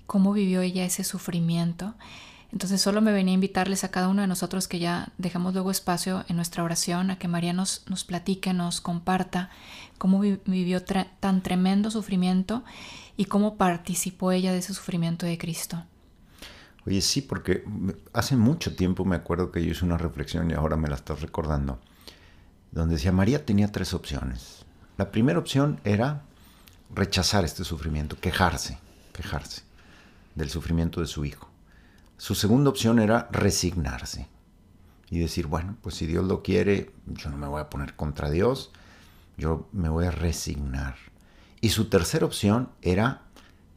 cómo 0.06 0.32
vivió 0.32 0.62
ella 0.62 0.86
ese 0.86 1.04
sufrimiento. 1.04 1.96
Entonces 2.54 2.82
solo 2.82 3.02
me 3.02 3.12
venía 3.12 3.32
a 3.32 3.34
invitarles 3.34 3.84
a 3.84 3.90
cada 3.90 4.08
uno 4.08 4.22
de 4.22 4.28
nosotros 4.28 4.68
que 4.68 4.78
ya 4.78 5.12
dejamos 5.18 5.56
luego 5.56 5.72
espacio 5.72 6.24
en 6.30 6.36
nuestra 6.36 6.64
oración 6.64 7.10
a 7.10 7.18
que 7.18 7.28
María 7.28 7.52
nos, 7.52 7.84
nos 7.90 8.04
platique, 8.04 8.54
nos 8.54 8.80
comparta 8.80 9.50
cómo 9.98 10.20
vi 10.20 10.40
vivió 10.46 10.84
tan 10.84 11.42
tremendo 11.42 11.90
sufrimiento 11.90 12.64
y 13.18 13.26
cómo 13.26 13.58
participó 13.58 14.32
ella 14.32 14.52
de 14.52 14.60
ese 14.60 14.76
sufrimiento 14.76 15.26
de 15.26 15.40
Cristo. 15.40 15.84
Oye, 16.86 17.02
sí, 17.02 17.22
porque 17.22 17.66
hace 18.14 18.36
mucho 18.36 18.76
tiempo 18.76 19.04
me 19.04 19.16
acuerdo 19.16 19.52
que 19.52 19.66
yo 19.66 19.72
hice 19.72 19.84
una 19.84 19.98
reflexión 19.98 20.52
y 20.52 20.54
ahora 20.54 20.78
me 20.78 20.90
la 20.90 20.96
estás 20.96 21.22
recordando, 21.22 21.80
donde 22.72 22.96
decía 22.96 23.12
María 23.12 23.44
tenía 23.44 23.72
tres 23.72 23.96
opciones. 23.96 24.64
La 24.98 25.10
primera 25.10 25.40
opción 25.40 25.80
era 25.84 26.22
rechazar 26.94 27.46
este 27.46 27.64
sufrimiento, 27.64 28.16
quejarse, 28.20 28.78
quejarse 29.12 29.64
del 30.36 30.52
sufrimiento 30.52 31.02
de 31.02 31.08
su 31.08 31.26
hijo. 31.26 31.53
Su 32.24 32.36
segunda 32.36 32.70
opción 32.70 33.00
era 33.00 33.28
resignarse 33.34 34.30
y 35.10 35.20
decir, 35.20 35.46
bueno, 35.46 35.76
pues 35.82 35.96
si 35.96 36.06
Dios 36.06 36.24
lo 36.24 36.42
quiere, 36.42 36.94
yo 37.06 37.30
no 37.30 37.36
me 37.36 37.48
voy 37.48 37.60
a 37.60 37.70
poner 37.70 37.98
contra 37.98 38.32
Dios, 38.32 38.72
yo 39.36 39.68
me 39.74 39.90
voy 39.90 40.06
a 40.06 40.12
resignar. 40.12 40.96
Y 41.60 41.72
su 41.72 41.90
tercera 41.90 42.26
opción 42.26 42.70
era, 42.82 43.24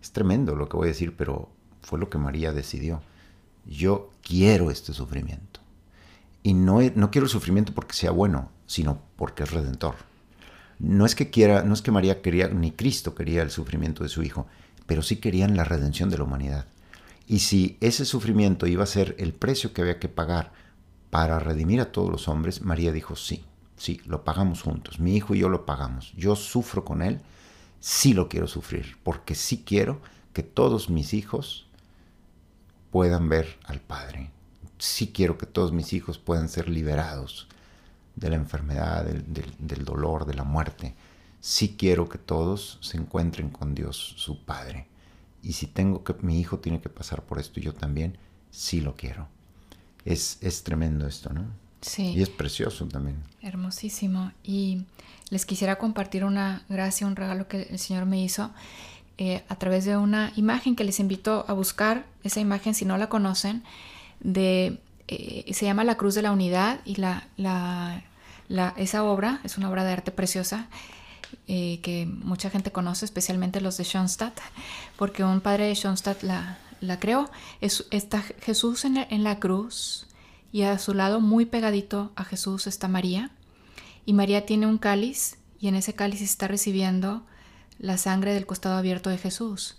es 0.01 0.13
tremendo 0.13 0.55
lo 0.55 0.69
que 0.69 0.77
voy 0.77 0.87
a 0.87 0.93
decir, 0.93 1.17
pero 1.17 1.51
fue 1.83 1.99
lo 1.99 2.09
que 2.09 2.19
María 2.19 2.53
decidió. 2.53 3.03
Yo 3.67 4.11
quiero 4.23 4.71
este 4.71 4.93
sufrimiento. 4.93 5.59
Y 6.45 6.55
no, 6.55 6.79
no 6.95 7.11
quiero 7.11 7.25
el 7.25 7.33
sufrimiento 7.33 7.75
porque 7.75 7.97
sea 7.97 8.13
bueno, 8.13 8.53
sino 8.69 9.03
porque 9.17 9.43
es 9.43 9.51
redentor. 9.51 9.97
No 10.79 11.05
es 11.05 11.17
que 11.17 11.31
quiera, 11.31 11.65
no 11.65 11.75
es 11.75 11.83
que 11.83 11.91
María 11.91 12.23
quería, 12.23 12.47
ni 12.47 12.71
Cristo 12.71 13.17
quería 13.17 13.43
el 13.43 13.51
sufrimiento 13.51 14.05
de 14.05 14.09
su 14.09 14.23
hijo, 14.23 14.47
pero 14.87 15.03
sí 15.03 15.17
querían 15.17 15.57
la 15.57 15.65
redención 15.65 16.11
de 16.11 16.19
la 16.19 16.23
humanidad. 16.23 16.67
Y 17.27 17.41
si 17.41 17.77
ese 17.81 18.05
sufrimiento 18.05 18.67
iba 18.67 18.85
a 18.85 18.87
ser 18.87 19.17
el 19.19 19.33
precio 19.33 19.73
que 19.73 19.83
había 19.83 19.99
que 19.99 20.09
pagar 20.09 20.53
para 21.11 21.39
redimir 21.39 21.81
a 21.81 21.91
todos 21.91 22.11
los 22.11 22.29
hombres, 22.29 22.63
María 22.63 22.93
dijo, 22.93 23.17
sí, 23.17 23.45
sí, 23.77 24.01
lo 24.07 24.23
pagamos 24.23 24.63
juntos. 24.63 25.01
Mi 25.01 25.17
hijo 25.17 25.35
y 25.35 25.41
yo 25.41 25.49
lo 25.49 25.67
pagamos. 25.67 26.13
Yo 26.17 26.37
sufro 26.37 26.85
con 26.85 27.03
él, 27.03 27.21
sí 27.81 28.15
lo 28.15 28.29
quiero 28.29 28.47
sufrir, 28.47 28.97
porque 29.03 29.35
sí 29.35 29.65
quiero 29.67 30.01
que 30.33 30.45
todos 30.45 30.89
mis 30.89 31.15
hijos 31.15 31.67
puedan 32.93 33.29
ver 33.29 33.59
al 33.65 33.81
Padre. 33.81 34.31
Sí 34.79 35.09
quiero 35.09 35.37
que 35.37 35.47
todos 35.47 35.73
mis 35.73 35.93
hijos 35.93 36.19
puedan 36.19 36.49
ser 36.49 36.69
liberados 36.69 37.49
de 38.15 38.31
la 38.31 38.37
enfermedad, 38.37 39.05
del, 39.05 39.85
dolor, 39.85 40.27
de 40.27 40.35
la 40.35 40.45
muerte. 40.45 40.95
Sí 41.41 41.77
quiero 41.77 42.09
que 42.09 42.19
todos 42.19 42.79
se 42.83 42.99
encuentren 42.99 43.51
con 43.51 43.75
Dios, 43.75 44.15
su 44.17 44.45
Padre 44.45 44.87
y 45.47 45.53
si 45.53 45.69
tengo 45.69 46.03
que, 46.03 46.15
mi 46.23 46.41
hijo 46.41 46.59
tiene 46.59 46.81
que 46.81 46.89
pasar 46.89 47.23
por 47.23 47.39
esto 47.39 47.61
y 47.61 47.63
yo 47.63 47.73
también, 47.73 48.19
sí 48.51 48.81
lo 48.81 48.97
quiero. 48.97 49.29
Es, 50.05 50.39
es 50.41 50.65
tremendo 50.65 51.07
esto, 51.07 51.33
¿no? 51.33 51.45
Sí. 51.81 52.15
Y 52.17 52.23
es 52.23 52.29
precioso 52.29 52.87
también. 52.87 53.23
Hermosísimo. 53.43 54.33
Y 54.43 54.83
les 55.31 55.47
quisiera 55.47 55.77
compartir 55.77 56.25
una 56.25 56.65
gracia, 56.69 57.07
un 57.07 57.15
regalo 57.15 57.47
que 57.47 57.63
el 57.63 57.79
Señor 57.79 58.07
me 58.07 58.21
hizo 58.21 58.51
eh, 59.19 59.45
a 59.49 59.55
través 59.55 59.85
de 59.85 59.97
una 59.97 60.33
imagen 60.35 60.75
que 60.75 60.83
les 60.83 60.99
invito 60.99 61.45
a 61.47 61.53
buscar. 61.53 62.07
Esa 62.25 62.41
imagen, 62.41 62.75
si 62.75 62.85
no 62.85 62.99
la 62.99 63.09
conocen, 63.09 63.63
de, 64.19 64.81
eh, 65.07 65.45
se 65.55 65.65
llama 65.65 65.85
La 65.85 65.97
Cruz 65.97 66.17
de 66.17 66.23
la 66.23 66.33
Unidad 66.33 66.81
y 66.85 66.97
la, 66.97 67.29
la, 67.37 68.03
la, 68.49 68.75
esa 68.77 69.05
obra 69.05 69.41
es 69.45 69.59
una 69.59 69.71
obra 69.71 69.85
de 69.85 69.93
arte 69.93 70.11
preciosa 70.11 70.67
eh, 71.47 71.81
que 71.83 72.07
mucha 72.07 72.51
gente 72.51 72.73
conoce, 72.73 73.05
especialmente 73.05 73.61
los 73.61 73.77
de 73.77 73.85
Schoenstatt, 73.85 74.39
porque 74.97 75.25
un 75.25 75.41
padre 75.41 75.67
de 75.67 75.75
Schoenstatt 75.75 76.23
la, 76.23 76.59
la 76.81 76.99
creó. 76.99 77.31
Es, 77.61 77.87
está 77.91 78.23
Jesús 78.41 78.85
en 78.85 78.97
en 78.97 79.25
la 79.25 79.39
cruz 79.39 80.07
y 80.53 80.63
a 80.63 80.79
su 80.79 80.95
lado, 80.95 81.21
muy 81.21 81.45
pegadito 81.45 82.13
a 82.17 82.25
Jesús, 82.25 82.67
está 82.67 82.89
María. 82.89 83.31
Y 84.05 84.13
María 84.13 84.47
tiene 84.47 84.67
un 84.67 84.79
cáliz 84.79 85.37
y 85.61 85.69
en 85.69 85.75
ese 85.75 85.95
cáliz 85.95 86.23
está 86.23 86.49
recibiendo 86.49 87.27
la 87.79 87.99
sangre 87.99 88.33
del 88.33 88.47
costado 88.47 88.77
abierto 88.77 89.11
de 89.11 89.19
Jesús. 89.19 89.77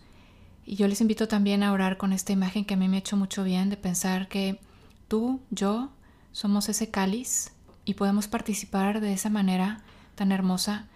Y 0.65 0.75
yo 0.75 0.87
les 0.87 1.01
invito 1.01 1.27
también 1.27 1.63
a 1.63 1.71
orar 1.71 1.97
con 1.97 2.13
esta 2.13 2.33
imagen 2.33 2.65
que 2.65 2.73
a 2.73 2.77
mí 2.77 2.87
me 2.87 2.97
ha 2.97 2.99
hecho 2.99 3.17
mucho 3.17 3.43
bien, 3.43 3.69
de 3.69 3.77
pensar 3.77 4.27
que 4.27 4.59
tú, 5.07 5.39
yo, 5.49 5.89
somos 6.31 6.69
ese 6.69 6.91
cáliz 6.91 7.53
y 7.85 7.93
podemos 7.93 8.27
participar 8.27 8.99
de 8.99 9.13
esa 9.13 9.29
manera 9.29 9.81
tan 10.15 10.31
hermosa 10.31 10.87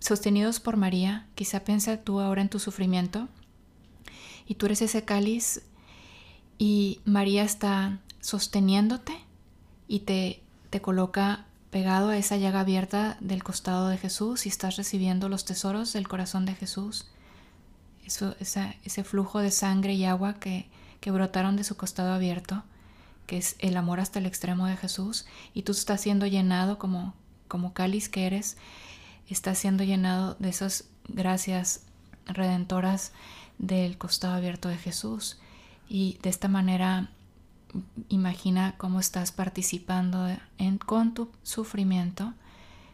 sostenidos 0.00 0.60
por 0.60 0.76
María, 0.76 1.26
quizá 1.34 1.60
piensa 1.60 1.96
tú 1.98 2.20
ahora 2.20 2.42
en 2.42 2.48
tu 2.48 2.58
sufrimiento 2.58 3.28
y 4.46 4.54
tú 4.54 4.66
eres 4.66 4.82
ese 4.82 5.04
cáliz 5.04 5.62
y 6.58 7.00
María 7.04 7.44
está 7.44 8.00
sosteniéndote 8.20 9.16
y 9.86 10.00
te, 10.00 10.42
te 10.70 10.80
coloca 10.80 11.46
pegado 11.70 12.08
a 12.08 12.16
esa 12.16 12.36
llaga 12.36 12.60
abierta 12.60 13.16
del 13.20 13.44
costado 13.44 13.88
de 13.88 13.98
Jesús 13.98 14.46
y 14.46 14.48
estás 14.48 14.76
recibiendo 14.76 15.28
los 15.28 15.44
tesoros 15.44 15.92
del 15.92 16.08
corazón 16.08 16.46
de 16.46 16.54
Jesús. 16.54 17.06
Eso, 18.04 18.34
ese 18.40 19.04
flujo 19.04 19.40
de 19.40 19.50
sangre 19.50 19.92
y 19.92 20.06
agua 20.06 20.34
que, 20.40 20.66
que 21.00 21.10
brotaron 21.10 21.56
de 21.56 21.64
su 21.64 21.76
costado 21.76 22.12
abierto, 22.12 22.64
que 23.26 23.36
es 23.36 23.56
el 23.58 23.76
amor 23.76 24.00
hasta 24.00 24.18
el 24.18 24.24
extremo 24.24 24.66
de 24.66 24.78
Jesús, 24.78 25.26
y 25.52 25.62
tú 25.62 25.72
estás 25.72 26.00
siendo 26.00 26.26
llenado 26.26 26.78
como, 26.78 27.14
como 27.48 27.74
cáliz 27.74 28.08
que 28.08 28.26
eres 28.26 28.56
está 29.34 29.54
siendo 29.54 29.84
llenado 29.84 30.36
de 30.38 30.48
esas 30.48 30.84
gracias 31.08 31.82
redentoras 32.26 33.12
del 33.58 33.98
costado 33.98 34.34
abierto 34.34 34.68
de 34.68 34.76
Jesús. 34.76 35.38
Y 35.88 36.18
de 36.22 36.30
esta 36.30 36.48
manera 36.48 37.10
imagina 38.08 38.74
cómo 38.78 39.00
estás 39.00 39.32
participando 39.32 40.28
en, 40.58 40.78
con 40.78 41.14
tu 41.14 41.30
sufrimiento 41.42 42.34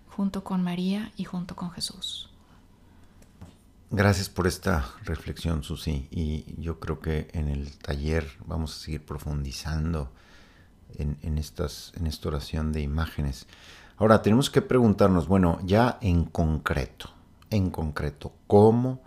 junto 0.09 0.45
con 0.45 0.63
María 0.63 1.13
y 1.17 1.25
junto 1.25 1.57
con 1.57 1.71
Jesús. 1.71 2.31
Gracias 3.91 4.29
por 4.29 4.47
esta 4.47 4.93
reflexión, 5.05 5.63
Susi. 5.63 6.09
Y 6.11 6.61
yo 6.61 6.81
creo 6.81 7.01
que 7.01 7.29
en 7.33 7.49
el 7.49 7.77
taller 7.79 8.29
vamos 8.47 8.75
a 8.77 8.81
seguir 8.81 9.05
profundizando 9.05 10.11
en, 10.97 11.39
estas, 11.39 11.93
en 11.97 12.07
esta 12.07 12.29
oración 12.29 12.73
de 12.73 12.81
imágenes. 12.81 13.47
Ahora 13.97 14.23
tenemos 14.23 14.51
que 14.51 14.61
preguntarnos, 14.61 15.29
bueno, 15.29 15.61
ya 15.65 15.99
en 16.01 16.25
concreto, 16.25 17.11
en 17.51 17.71
concreto, 17.71 18.33
¿cómo 18.49 19.01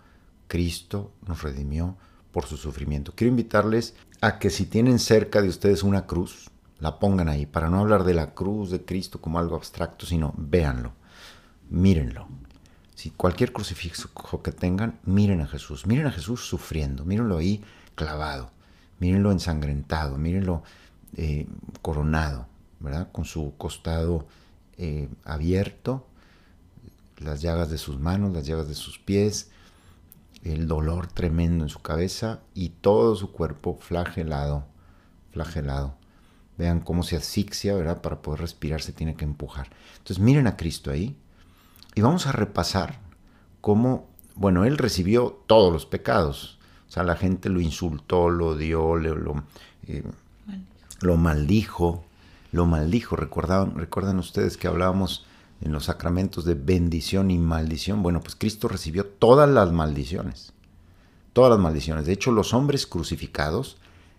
Cristo 0.46 1.12
nos 1.26 1.42
redimió 1.42 1.96
por 2.32 2.46
su 2.46 2.56
sufrimiento? 2.56 3.12
Quiero 3.14 3.30
invitarles 3.30 3.94
a 4.22 4.38
que 4.38 4.48
si 4.48 4.64
tienen 4.64 4.98
cerca 4.98 5.42
de 5.42 5.48
ustedes 5.48 5.82
una 5.82 6.06
cruz, 6.06 6.50
la 6.78 6.98
pongan 6.98 7.28
ahí, 7.28 7.44
para 7.44 7.68
no 7.68 7.80
hablar 7.80 8.04
de 8.04 8.14
la 8.14 8.32
cruz 8.32 8.70
de 8.70 8.82
Cristo 8.82 9.20
como 9.20 9.38
algo 9.38 9.56
abstracto, 9.56 10.06
sino 10.06 10.32
véanlo, 10.38 10.92
mírenlo. 11.68 12.26
Si 12.94 13.10
cualquier 13.10 13.52
crucifijo 13.52 14.42
que 14.42 14.52
tengan, 14.52 14.98
miren 15.04 15.42
a 15.42 15.46
Jesús, 15.46 15.86
miren 15.86 16.06
a 16.06 16.12
Jesús 16.12 16.48
sufriendo, 16.48 17.04
mírenlo 17.04 17.36
ahí 17.36 17.62
clavado, 17.94 18.50
mírenlo 19.00 19.32
ensangrentado, 19.32 20.16
mírenlo 20.16 20.62
eh, 21.14 21.46
coronado, 21.82 22.46
¿verdad? 22.80 23.12
Con 23.12 23.26
su 23.26 23.52
costado 23.58 24.26
eh, 24.78 25.08
abierto, 25.24 26.06
las 27.18 27.42
llagas 27.42 27.70
de 27.70 27.78
sus 27.78 27.98
manos, 27.98 28.32
las 28.32 28.46
llagas 28.46 28.68
de 28.68 28.74
sus 28.74 28.98
pies, 28.98 29.50
el 30.44 30.68
dolor 30.68 31.08
tremendo 31.08 31.64
en 31.64 31.68
su 31.68 31.80
cabeza 31.80 32.40
y 32.54 32.70
todo 32.70 33.16
su 33.16 33.32
cuerpo 33.32 33.76
flagelado, 33.80 34.66
flagelado. 35.32 35.96
Vean 36.56 36.80
cómo 36.80 37.02
se 37.02 37.16
asfixia, 37.16 37.74
¿verdad? 37.74 38.00
Para 38.00 38.22
poder 38.22 38.40
respirar 38.40 38.80
se 38.80 38.92
tiene 38.92 39.14
que 39.14 39.24
empujar. 39.24 39.68
Entonces 39.98 40.20
miren 40.20 40.46
a 40.46 40.56
Cristo 40.56 40.90
ahí 40.90 41.16
y 41.94 42.00
vamos 42.00 42.26
a 42.26 42.32
repasar 42.32 43.00
cómo, 43.60 44.08
bueno, 44.34 44.64
Él 44.64 44.78
recibió 44.78 45.42
todos 45.46 45.72
los 45.72 45.86
pecados. 45.86 46.58
O 46.88 46.90
sea, 46.90 47.02
la 47.02 47.16
gente 47.16 47.48
lo 47.48 47.60
insultó, 47.60 48.30
lo 48.30 48.48
odió, 48.48 48.96
lo, 48.96 49.44
eh, 49.86 50.02
lo 51.00 51.16
maldijo, 51.16 52.04
lo 52.52 52.66
maldijo. 52.66 53.16
¿Recordaban, 53.16 53.76
¿Recuerdan 53.76 54.18
ustedes 54.18 54.56
que 54.56 54.68
hablábamos 54.68 55.26
en 55.60 55.72
los 55.72 55.84
sacramentos 55.84 56.44
de 56.44 56.54
bendición 56.54 57.30
y 57.30 57.38
maldición? 57.38 58.02
Bueno, 58.02 58.20
pues 58.20 58.36
Cristo 58.36 58.68
recibió 58.68 59.06
todas 59.06 59.48
las 59.48 59.72
maldiciones. 59.72 60.52
Todas 61.32 61.50
las 61.50 61.60
maldiciones. 61.60 62.06
De 62.06 62.12
hecho, 62.12 62.32
los 62.32 62.54
hombres 62.54 62.86
crucificados 62.86 63.78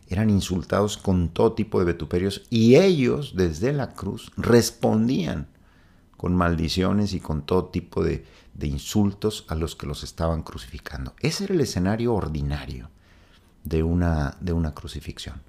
eran 0.10 0.30
insultados 0.30 0.98
con 0.98 1.30
todo 1.30 1.54
tipo 1.54 1.80
de 1.80 1.92
vituperios 1.92 2.44
y 2.50 2.76
ellos 2.76 3.34
desde 3.36 3.72
la 3.74 3.94
cruz 3.94 4.32
respondían 4.38 5.48
con 6.18 6.36
maldiciones 6.36 7.14
y 7.14 7.20
con 7.20 7.44
todo 7.44 7.66
tipo 7.66 8.04
de, 8.04 8.26
de, 8.54 8.68
insultos 8.68 9.46
a 9.48 9.56
los 9.56 9.76
que 9.76 9.88
los 9.88 10.04
estaban 10.04 10.42
crucificando. 10.42 11.14
Ese 11.22 11.46
era 11.46 11.54
el 11.54 11.62
escenario 11.62 12.14
ordinario 12.14 12.90
de 13.64 13.84
una, 13.84 14.36
de 14.42 14.52
una 14.52 14.74
crucifixión. 14.74 15.42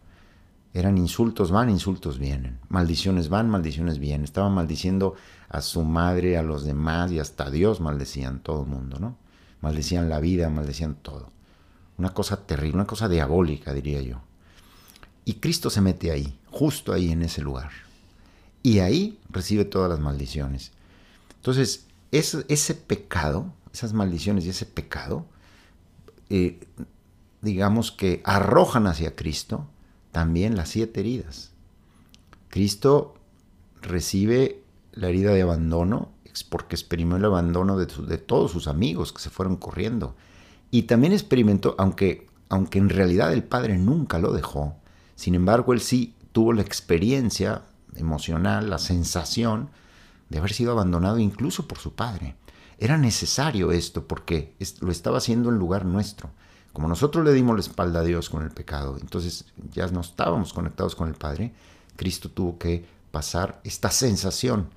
Eran 0.73 0.99
insultos 0.99 1.51
van, 1.51 1.69
insultos 1.69 2.19
vienen. 2.19 2.59
Maldiciones 2.69 3.29
van, 3.29 3.51
maldiciones 3.51 3.99
vienen. 3.99 4.25
Estaban 4.25 4.53
maldiciendo 4.53 5.15
a 5.49 5.63
su 5.63 5.83
madre, 5.83 6.39
a 6.39 6.43
los 6.43 6.65
demás 6.65 7.11
y 7.11 7.19
hasta 7.19 7.47
a 7.47 7.51
Dios 7.51 7.81
maldecían 7.81 8.41
todo 8.41 8.63
el 8.63 8.69
mundo, 8.69 8.99
¿no? 9.01 9.17
Maldecían 9.63 10.09
la 10.09 10.21
vida, 10.21 10.49
maldecían 10.49 10.95
todo. 10.95 11.33
Una 11.99 12.11
cosa 12.11 12.47
terrible, 12.47 12.77
una 12.77 12.87
cosa 12.87 13.09
diabólica, 13.09 13.75
diría 13.75 14.01
yo. 14.01 14.21
Y 15.25 15.35
Cristo 15.35 15.71
se 15.71 15.81
mete 15.81 16.13
ahí, 16.13 16.39
justo 16.51 16.93
ahí 16.93 17.11
en 17.11 17.23
ese 17.23 17.43
lugar. 17.43 17.71
Y 18.63 18.79
ahí 18.79 19.19
recibe 19.29 19.65
todas 19.65 19.91
las 19.91 19.99
maldiciones. 19.99 20.73
Entonces, 21.37 21.87
ese, 22.13 22.45
ese 22.49 22.75
pecado, 22.75 23.53
esas 23.73 23.93
maldiciones 23.93 24.45
y 24.45 24.51
ese 24.51 24.67
pecado, 24.67 25.27
eh, 26.29 26.61
digamos 27.43 27.91
que 27.91 28.23
arrojan 28.25 28.87
hacia 28.87 29.17
Cristo 29.17 29.67
también 30.13 30.57
las 30.57 30.69
siete 30.71 31.01
heridas. 31.01 31.53
Cristo 32.49 33.15
recibe 33.81 34.63
la 34.93 35.09
herida 35.09 35.33
de 35.33 35.43
abandono 35.43 36.11
porque 36.49 36.77
experimentó 36.77 37.17
el 37.19 37.25
abandono 37.27 37.77
de, 37.77 37.87
de, 37.87 38.19
todos 38.19 38.53
sus 38.53 38.69
amigos 38.69 39.13
que 39.13 39.21
se 39.21 39.31
fueron 39.31 39.57
corriendo. 39.57 40.15
Y 40.71 40.83
también 40.83 41.13
experimentó, 41.13 41.75
aunque, 41.79 42.29
aunque 42.49 42.79
en 42.79 42.89
realidad 42.89 43.33
el 43.33 43.43
Padre 43.43 43.77
nunca 43.79 44.19
lo 44.19 44.33
dejó, 44.33 44.77
sin 45.17 45.35
embargo 45.35 45.73
él 45.73 45.81
sí 45.81 46.15
tuvo 46.33 46.53
la 46.53 46.63
experiencia 46.63 47.63
emocional, 47.97 48.71
la 48.71 48.79
sensación 48.79 49.71
de 50.29 50.39
haber 50.39 50.53
sido 50.53 50.73
abandonado 50.73 51.19
incluso 51.19 51.67
por 51.67 51.79
su 51.79 51.95
Padre. 51.95 52.37
Era 52.79 52.97
necesario 52.97 53.73
esto 53.73 54.07
porque 54.07 54.55
lo 54.81 54.91
estaba 54.91 55.19
haciendo 55.19 55.51
en 55.51 55.59
lugar 55.59 55.85
nuestro. 55.85 56.31
Como 56.73 56.89
nosotros 56.89 57.25
le 57.25 57.33
dimos 57.33 57.57
la 57.57 57.61
espalda 57.61 58.01
a 58.01 58.05
Dios 58.05 58.31
con 58.31 58.43
el 58.43 58.51
pecado, 58.51 58.97
entonces 59.01 59.45
ya 59.73 59.87
no 59.89 60.01
estábamos 60.01 60.53
conectados 60.53 60.95
con 60.95 61.09
el 61.09 61.15
Padre, 61.15 61.53
Cristo 61.97 62.31
tuvo 62.31 62.59
que 62.59 62.87
pasar 63.11 63.61
esta 63.65 63.91
sensación 63.91 64.71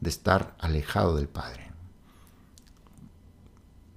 de 0.00 0.10
estar 0.10 0.56
alejado 0.58 1.16
del 1.16 1.28
Padre. 1.28 1.70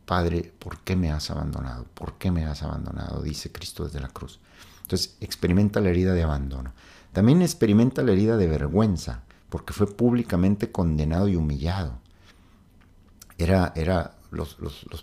Padre, 0.05 0.53
¿por 0.57 0.79
qué 0.79 0.95
me 0.95 1.11
has 1.11 1.29
abandonado? 1.31 1.85
¿Por 1.93 2.17
qué 2.17 2.31
me 2.31 2.45
has 2.45 2.63
abandonado? 2.63 3.21
Dice 3.21 3.51
Cristo 3.51 3.85
desde 3.85 3.99
la 3.99 4.07
cruz. 4.07 4.39
Entonces 4.83 5.17
experimenta 5.19 5.81
la 5.81 5.89
herida 5.89 6.13
de 6.13 6.23
abandono. 6.23 6.73
También 7.11 7.41
experimenta 7.41 8.03
la 8.03 8.13
herida 8.13 8.37
de 8.37 8.47
vergüenza, 8.47 9.23
porque 9.49 9.73
fue 9.73 9.87
públicamente 9.87 10.71
condenado 10.71 11.27
y 11.27 11.35
humillado. 11.35 11.99
Era, 13.37 13.73
era 13.75 14.16
los, 14.31 14.57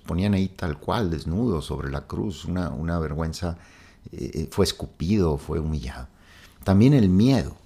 ponían 0.07 0.35
ahí 0.35 0.49
tal 0.49 0.79
cual, 0.79 1.11
desnudos 1.11 1.67
sobre 1.67 1.91
la 1.91 2.07
cruz, 2.07 2.45
una, 2.45 2.71
una 2.71 2.99
vergüenza, 2.99 3.59
eh, 4.13 4.31
eh, 4.35 4.49
fue 4.51 4.65
escupido, 4.65 5.39
fue 5.39 5.61
humillado. 5.61 6.09
También 6.63 6.95
el 6.95 7.09
miedo. 7.09 7.57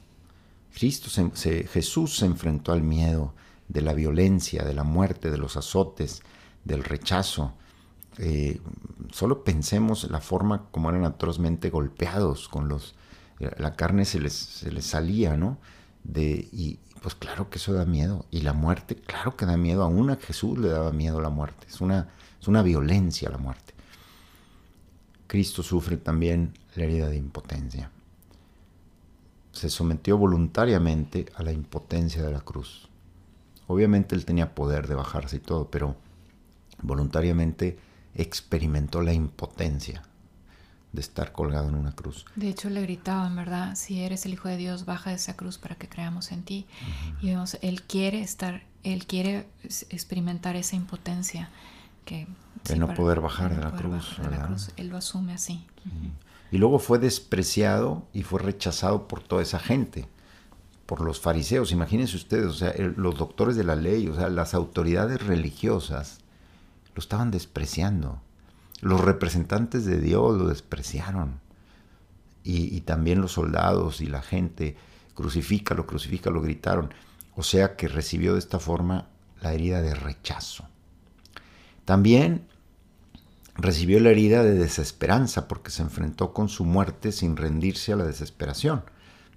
Cristo 0.74 1.10
Jesús 1.42 2.18
se 2.18 2.26
enfrentó 2.26 2.72
al 2.72 2.82
miedo 2.82 3.34
de 3.68 3.82
la 3.82 3.94
violencia, 3.94 4.64
de 4.64 4.74
la 4.74 4.84
muerte, 4.84 5.30
de 5.30 5.38
los 5.38 5.56
azotes, 5.56 6.22
del 6.64 6.84
rechazo. 6.84 7.54
Eh, 8.18 8.60
solo 9.12 9.42
pensemos 9.42 10.08
la 10.10 10.20
forma 10.20 10.66
como 10.70 10.90
eran 10.90 11.04
atrozmente 11.04 11.70
golpeados 11.70 12.48
con 12.48 12.68
los 12.68 12.94
la 13.38 13.74
carne 13.74 14.04
se 14.04 14.20
les, 14.20 14.32
se 14.32 14.70
les 14.72 14.84
salía, 14.84 15.36
¿no? 15.36 15.58
De, 16.02 16.48
pues 17.02 17.14
claro 17.14 17.50
que 17.50 17.58
eso 17.58 17.72
da 17.72 17.84
miedo. 17.84 18.26
Y 18.30 18.40
la 18.40 18.52
muerte, 18.52 18.96
claro 18.96 19.36
que 19.36 19.46
da 19.46 19.56
miedo. 19.56 19.82
Aún 19.82 20.10
a 20.10 20.16
Jesús 20.16 20.58
le 20.58 20.68
daba 20.68 20.92
miedo 20.92 21.20
la 21.20 21.30
muerte. 21.30 21.66
Es 21.68 21.80
una, 21.80 22.08
es 22.40 22.48
una 22.48 22.62
violencia 22.62 23.30
la 23.30 23.38
muerte. 23.38 23.74
Cristo 25.26 25.62
sufre 25.62 25.96
también 25.96 26.54
la 26.74 26.84
herida 26.84 27.08
de 27.08 27.16
impotencia. 27.16 27.90
Se 29.52 29.68
sometió 29.68 30.16
voluntariamente 30.16 31.26
a 31.34 31.42
la 31.42 31.52
impotencia 31.52 32.22
de 32.22 32.32
la 32.32 32.40
cruz. 32.40 32.88
Obviamente 33.66 34.14
él 34.14 34.24
tenía 34.24 34.54
poder 34.54 34.88
de 34.88 34.94
bajarse 34.94 35.36
y 35.36 35.40
todo, 35.40 35.70
pero 35.70 35.96
voluntariamente 36.80 37.78
experimentó 38.14 39.02
la 39.02 39.12
impotencia 39.12 40.07
de 40.92 41.00
estar 41.00 41.32
colgado 41.32 41.68
en 41.68 41.74
una 41.74 41.92
cruz. 41.92 42.24
De 42.34 42.48
hecho, 42.48 42.70
le 42.70 42.80
gritaban, 42.82 43.36
¿verdad? 43.36 43.74
Si 43.76 44.00
eres 44.00 44.24
el 44.26 44.32
Hijo 44.32 44.48
de 44.48 44.56
Dios, 44.56 44.84
baja 44.84 45.10
de 45.10 45.16
esa 45.16 45.36
cruz 45.36 45.58
para 45.58 45.74
que 45.74 45.88
creamos 45.88 46.32
en 46.32 46.42
ti. 46.42 46.66
Y 47.20 47.26
vemos, 47.26 47.58
Él 47.60 47.82
quiere 47.82 48.20
estar, 48.22 48.62
Él 48.82 49.06
quiere 49.06 49.48
experimentar 49.90 50.56
esa 50.56 50.76
impotencia 50.76 51.50
que... 52.04 52.26
De 52.64 52.76
no 52.76 52.92
poder 52.94 53.20
bajar 53.20 53.54
de, 53.54 53.62
la, 53.62 53.72
cruz, 53.72 54.16
de 54.20 54.30
la 54.30 54.46
cruz. 54.46 54.70
Él 54.76 54.88
lo 54.88 54.96
asume 54.96 55.32
así. 55.32 55.64
Y 56.50 56.58
luego 56.58 56.78
fue 56.78 56.98
despreciado 56.98 58.06
y 58.12 58.22
fue 58.22 58.40
rechazado 58.40 59.06
por 59.06 59.22
toda 59.22 59.42
esa 59.42 59.58
gente, 59.58 60.08
por 60.86 61.02
los 61.02 61.20
fariseos. 61.20 61.70
Imagínense 61.70 62.16
ustedes, 62.16 62.46
o 62.46 62.54
sea, 62.54 62.74
los 62.96 63.16
doctores 63.16 63.56
de 63.56 63.64
la 63.64 63.76
ley, 63.76 64.08
o 64.08 64.14
sea, 64.14 64.28
las 64.28 64.54
autoridades 64.54 65.24
religiosas 65.24 66.20
lo 66.94 67.00
estaban 67.00 67.30
despreciando 67.30 68.20
los 68.80 69.00
representantes 69.00 69.84
de 69.84 70.00
Dios 70.00 70.36
lo 70.36 70.48
despreciaron. 70.48 71.40
Y, 72.44 72.80
también 72.82 73.20
los 73.20 73.32
soldados 73.32 74.00
y 74.00 74.06
la 74.06 74.22
gente, 74.22 74.74
crucifícalo, 75.14 75.86
crucifícalo, 75.86 76.40
gritaron. 76.40 76.94
O 77.36 77.42
sea 77.42 77.76
que 77.76 77.88
recibió 77.88 78.32
de 78.32 78.38
esta 78.38 78.58
forma 78.58 79.08
la 79.42 79.52
herida 79.52 79.82
de 79.82 79.94
rechazo. 79.94 80.66
También 81.84 82.46
recibió 83.54 84.00
la 84.00 84.10
herida 84.10 84.42
de 84.44 84.54
desesperanza 84.54 85.46
porque 85.46 85.70
se 85.70 85.82
enfrentó 85.82 86.32
con 86.32 86.48
su 86.48 86.64
muerte 86.64 87.12
sin 87.12 87.36
rendirse 87.36 87.92
a 87.92 87.96
la 87.96 88.04
desesperación, 88.04 88.82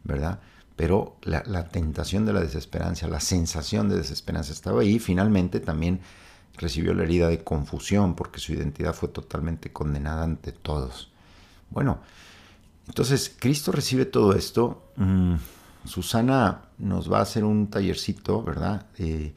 ¿verdad? 0.06 0.40
Pero 0.78 1.18
la, 1.22 1.44
la 1.46 1.68
tentación 1.68 2.26
de 2.26 2.32
la 2.32 2.40
desesperanza, 2.40 3.10
la 3.10 3.20
sensación 3.20 3.90
de 3.90 3.98
desesperanza 3.98 4.54
estaba 4.54 4.82
ahí. 4.82 5.00
Finalmente 5.00 5.60
también 5.60 6.00
recibió 6.58 6.94
la 6.94 7.04
herida 7.04 7.28
de 7.28 7.44
confusión 7.44 8.16
porque 8.16 8.40
su 8.40 8.54
identidad 8.54 8.94
fue 8.94 9.10
totalmente 9.10 9.72
condenada 9.72 10.24
ante 10.24 10.52
todos. 10.52 11.12
Bueno, 11.70 12.00
entonces 12.88 13.36
Cristo 13.40 13.72
recibe 13.72 14.06
todo 14.06 14.34
esto. 14.34 14.84
Mm, 14.98 15.36
Susana 15.86 16.64
nos 16.78 17.12
va 17.12 17.20
a 17.20 17.24
hacer 17.24 17.44
un 17.44 17.68
tallercito, 17.68 18.44
¿verdad? 18.44 18.86
Eh, 18.98 19.34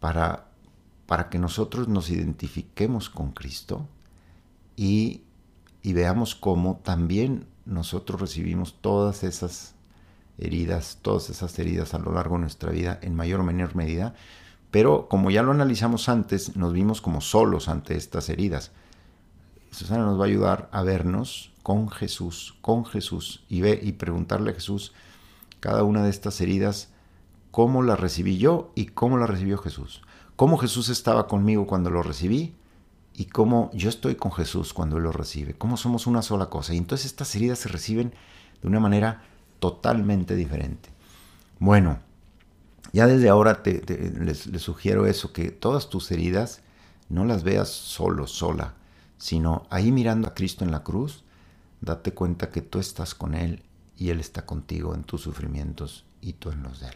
para, 0.00 0.46
para 1.06 1.28
que 1.28 1.38
nosotros 1.38 1.88
nos 1.88 2.10
identifiquemos 2.10 3.10
con 3.10 3.32
Cristo 3.32 3.86
y, 4.76 5.22
y 5.82 5.92
veamos 5.92 6.34
cómo 6.34 6.80
también 6.82 7.46
nosotros 7.64 8.20
recibimos 8.20 8.74
todas 8.80 9.22
esas 9.22 9.74
heridas, 10.38 10.98
todas 11.02 11.30
esas 11.30 11.58
heridas 11.58 11.94
a 11.94 11.98
lo 11.98 12.12
largo 12.12 12.36
de 12.36 12.42
nuestra 12.42 12.70
vida, 12.70 12.98
en 13.02 13.14
mayor 13.14 13.40
o 13.40 13.44
menor 13.44 13.76
medida, 13.76 14.14
pero 14.74 15.06
como 15.06 15.30
ya 15.30 15.44
lo 15.44 15.52
analizamos 15.52 16.08
antes, 16.08 16.56
nos 16.56 16.72
vimos 16.72 17.00
como 17.00 17.20
solos 17.20 17.68
ante 17.68 17.94
estas 17.94 18.28
heridas. 18.28 18.72
Susana 19.70 20.04
nos 20.04 20.18
va 20.18 20.24
a 20.24 20.26
ayudar 20.26 20.68
a 20.72 20.82
vernos 20.82 21.52
con 21.62 21.88
Jesús, 21.88 22.56
con 22.60 22.84
Jesús, 22.84 23.44
y, 23.48 23.60
ve, 23.60 23.78
y 23.80 23.92
preguntarle 23.92 24.50
a 24.50 24.54
Jesús 24.54 24.92
cada 25.60 25.84
una 25.84 26.02
de 26.02 26.10
estas 26.10 26.40
heridas, 26.40 26.88
cómo 27.52 27.84
la 27.84 27.94
recibí 27.94 28.36
yo 28.36 28.72
y 28.74 28.86
cómo 28.86 29.16
la 29.16 29.28
recibió 29.28 29.58
Jesús. 29.58 30.02
Cómo 30.34 30.58
Jesús 30.58 30.88
estaba 30.88 31.28
conmigo 31.28 31.68
cuando 31.68 31.90
lo 31.90 32.02
recibí 32.02 32.56
y 33.14 33.26
cómo 33.26 33.70
yo 33.74 33.88
estoy 33.88 34.16
con 34.16 34.32
Jesús 34.32 34.74
cuando 34.74 34.96
Él 34.96 35.04
lo 35.04 35.12
recibe. 35.12 35.54
Cómo 35.54 35.76
somos 35.76 36.08
una 36.08 36.20
sola 36.20 36.46
cosa. 36.46 36.74
Y 36.74 36.78
entonces 36.78 37.06
estas 37.06 37.32
heridas 37.36 37.60
se 37.60 37.68
reciben 37.68 38.12
de 38.60 38.66
una 38.66 38.80
manera 38.80 39.22
totalmente 39.60 40.34
diferente. 40.34 40.88
Bueno, 41.60 42.00
Ya 42.94 43.08
desde 43.08 43.28
ahora 43.28 43.64
te, 43.64 43.82
les, 44.20 44.46
les 44.46 44.62
sugiero 44.62 45.06
eso, 45.06 45.32
que 45.32 45.50
todas 45.50 45.90
tus 45.90 46.12
heridas 46.12 46.60
no 47.08 47.24
las 47.24 47.42
veas 47.42 47.68
solo, 47.68 48.28
sola, 48.28 48.74
sino 49.18 49.66
ahí 49.68 49.90
mirando 49.90 50.28
a 50.28 50.34
Cristo 50.34 50.64
en 50.64 50.70
la 50.70 50.84
cruz, 50.84 51.24
date 51.80 52.14
cuenta 52.14 52.50
que 52.50 52.62
tú 52.62 52.78
estás 52.78 53.16
con 53.16 53.34
Él 53.34 53.64
y 53.96 54.10
Él 54.10 54.20
está 54.20 54.46
contigo 54.46 54.94
en 54.94 55.02
tus 55.02 55.22
sufrimientos 55.22 56.04
y 56.20 56.34
tú 56.34 56.52
en 56.52 56.62
los 56.62 56.78
de 56.78 56.86
Él. 56.86 56.94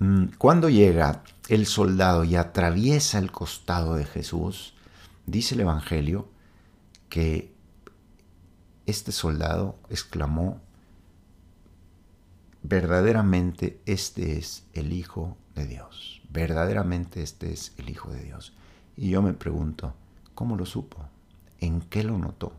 Mm, 0.00 0.24
cuando 0.36 0.68
llega 0.68 1.22
el 1.48 1.64
soldado 1.64 2.22
y 2.24 2.36
atraviesa 2.36 3.18
el 3.20 3.32
costado 3.32 3.94
de 3.94 4.04
Jesús, 4.04 4.74
dice 5.24 5.54
el 5.54 5.62
Evangelio 5.62 6.28
que 7.08 7.50
este 8.84 9.10
soldado 9.10 9.78
exclamó, 9.88 10.60
verdaderamente 12.64 13.80
este 13.86 14.36
es 14.36 14.66
el 14.72 14.92
Hijo 14.92 15.36
de 15.54 15.66
Dios, 15.66 16.20
verdaderamente 16.30 17.22
este 17.22 17.52
es 17.52 17.72
el 17.78 17.88
Hijo 17.88 18.10
de 18.10 18.24
Dios. 18.24 18.52
Y 18.96 19.10
yo 19.10 19.22
me 19.22 19.34
pregunto, 19.34 19.94
¿cómo 20.34 20.56
lo 20.56 20.66
supo? 20.66 21.08
¿En 21.60 21.80
qué 21.80 22.02
lo 22.02 22.18
notó? 22.18 22.52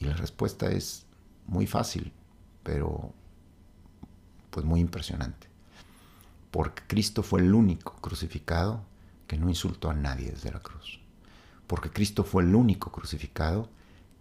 Y 0.00 0.06
la 0.06 0.14
respuesta 0.14 0.66
es 0.72 1.06
muy 1.46 1.68
fácil, 1.68 2.12
pero 2.64 3.12
pues 4.50 4.66
muy 4.66 4.80
impresionante 4.80 5.46
porque 6.56 6.82
Cristo 6.86 7.22
fue 7.22 7.42
el 7.42 7.52
único 7.52 7.96
crucificado 8.00 8.80
que 9.26 9.36
no 9.36 9.50
insultó 9.50 9.90
a 9.90 9.94
nadie 9.94 10.30
desde 10.30 10.50
la 10.50 10.60
cruz. 10.60 11.00
Porque 11.66 11.90
Cristo 11.90 12.24
fue 12.24 12.44
el 12.44 12.54
único 12.54 12.90
crucificado 12.90 13.68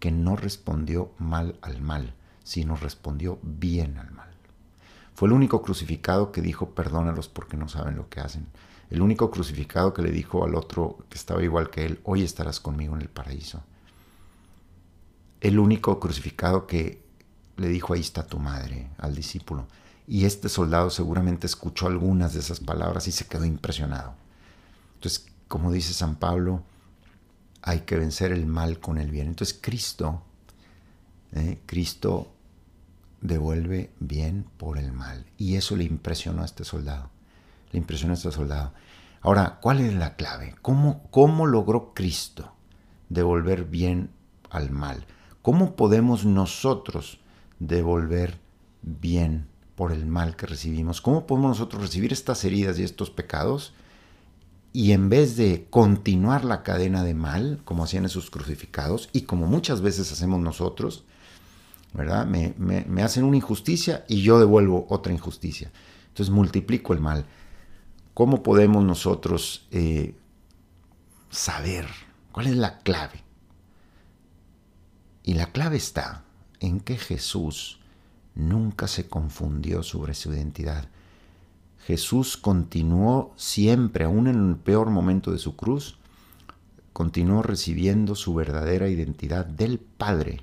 que 0.02 0.12
no 0.12 0.36
respondió 0.36 1.14
mal 1.18 1.58
al 1.62 1.82
mal, 1.82 2.14
sino 2.44 2.76
respondió 2.76 3.40
bien 3.42 3.98
al 3.98 4.12
mal. 4.12 4.35
Fue 5.16 5.30
el 5.30 5.34
único 5.34 5.62
crucificado 5.62 6.32
que 6.32 6.42
dijo 6.42 6.72
perdónalos 6.72 7.30
porque 7.30 7.58
no 7.58 7.70
saben 7.70 7.96
lo 7.96 8.10
que 8.10 8.20
hacen. 8.20 8.48
El 8.90 9.02
único 9.02 9.32
crucificado 9.32 9.94
que 9.94 10.02
le 10.02 10.12
dijo 10.12 10.44
al 10.44 10.56
otro 10.56 10.98
que 11.10 11.18
estaba 11.18 11.42
igual 11.42 11.70
que 11.70 11.86
él, 11.86 12.00
hoy 12.04 12.22
estarás 12.22 12.60
conmigo 12.60 12.96
en 12.96 13.02
el 13.02 13.10
paraíso. 13.10 13.64
El 15.40 15.58
único 15.58 16.00
crucificado 16.00 16.68
que 16.68 17.02
le 17.56 17.70
dijo 17.70 17.94
ahí 17.94 18.02
está 18.02 18.28
tu 18.28 18.40
madre 18.40 18.90
al 18.98 19.16
discípulo. 19.16 19.68
Y 20.06 20.26
este 20.26 20.50
soldado 20.50 20.90
seguramente 20.90 21.48
escuchó 21.48 21.88
algunas 21.88 22.34
de 22.34 22.42
esas 22.42 22.60
palabras 22.60 23.08
y 23.08 23.12
se 23.12 23.26
quedó 23.26 23.46
impresionado. 23.46 24.14
Entonces, 24.96 25.28
como 25.48 25.72
dice 25.72 25.94
San 25.94 26.16
Pablo, 26.16 26.62
hay 27.62 27.82
que 27.82 27.96
vencer 27.96 28.34
el 28.34 28.46
mal 28.46 28.80
con 28.80 28.98
el 28.98 29.10
bien. 29.10 29.28
Entonces, 29.28 29.58
Cristo, 29.60 30.22
¿eh? 31.32 31.60
Cristo 31.66 32.35
devuelve 33.22 33.92
bien 34.00 34.46
por 34.58 34.78
el 34.78 34.92
mal. 34.92 35.26
Y 35.38 35.56
eso 35.56 35.76
le 35.76 35.84
impresionó 35.84 36.42
a 36.42 36.46
este 36.46 36.64
soldado. 36.64 37.10
Le 37.72 37.80
impresionó 37.80 38.14
a 38.14 38.18
este 38.18 38.32
soldado. 38.32 38.74
Ahora, 39.22 39.60
¿cuál 39.62 39.82
es 39.82 39.94
la 39.94 40.16
clave? 40.16 40.56
¿Cómo, 40.62 41.04
cómo 41.10 41.46
logró 41.46 41.94
Cristo 41.94 42.54
devolver 43.10 43.66
bien 43.66 44.12
al 44.50 44.72
mal? 44.72 45.06
¿Cómo 45.42 45.76
podemos 45.76 46.26
nosotros 46.26 47.20
devolver 47.60 48.40
bien 48.82 49.48
por 49.76 49.92
el 49.92 50.06
mal 50.06 50.36
que 50.36 50.48
recibimos. 50.48 51.02
¿Cómo 51.02 51.28
podemos 51.28 51.50
nosotros 51.50 51.82
recibir 51.82 52.14
estas 52.14 52.44
heridas 52.44 52.80
y 52.80 52.84
estos 52.84 53.10
pecados 53.10 53.74
y 54.72 54.92
en 54.92 55.10
vez 55.10 55.38
de 55.38 55.68
continuar 55.70 56.44
la 56.44 56.64
cadena 56.64 57.04
de 57.04 57.14
mal, 57.14 57.62
como 57.64 57.84
hacían 57.84 58.06
esos 58.06 58.30
crucificados 58.30 59.10
y 59.14 59.22
como 59.22 59.48
muchas 59.48 59.82
veces 59.82 60.12
hacemos 60.12 60.40
nosotros, 60.40 61.06
¿verdad? 61.96 62.26
Me, 62.26 63.04
hacen 63.04 63.24
una 63.24 63.38
injusticia 63.38 64.06
y 64.08 64.22
yo 64.22 64.40
devuelvo 64.40 64.86
otra 64.90 65.14
injusticia. 65.14 65.72
Entonces 66.10 66.34
multiplico 66.34 66.94
el 66.94 67.00
mal. 67.00 67.26
¿Cómo 68.14 68.44
podemos 68.44 68.84
nosotros 68.84 69.68
eh, 69.72 70.16
saber 71.30 71.88
cuál 72.32 72.48
es 72.48 72.56
la 72.56 72.80
clave? 72.80 73.24
Y 75.24 75.34
la 75.34 75.48
clave 75.48 75.78
está 75.78 76.24
en 76.60 76.80
que 76.80 76.98
Jesús 76.98 77.80
nunca 78.36 78.88
se 78.88 79.08
confundió 79.08 79.82
sobre 79.84 80.14
su 80.14 80.32
identidad. 80.32 80.88
Jesús 81.86 82.38
continuó 82.38 83.34
siempre, 83.36 84.06
aún 84.06 84.28
en 84.28 84.50
el 84.50 84.56
peor 84.58 84.90
momento 84.90 85.32
de 85.32 85.38
su 85.38 85.56
cruz, 85.56 85.98
continuó 86.94 87.42
recibiendo 87.44 88.16
su 88.16 88.34
verdadera 88.34 88.88
identidad 88.90 89.46
del 89.46 89.80
Padre. 89.80 90.42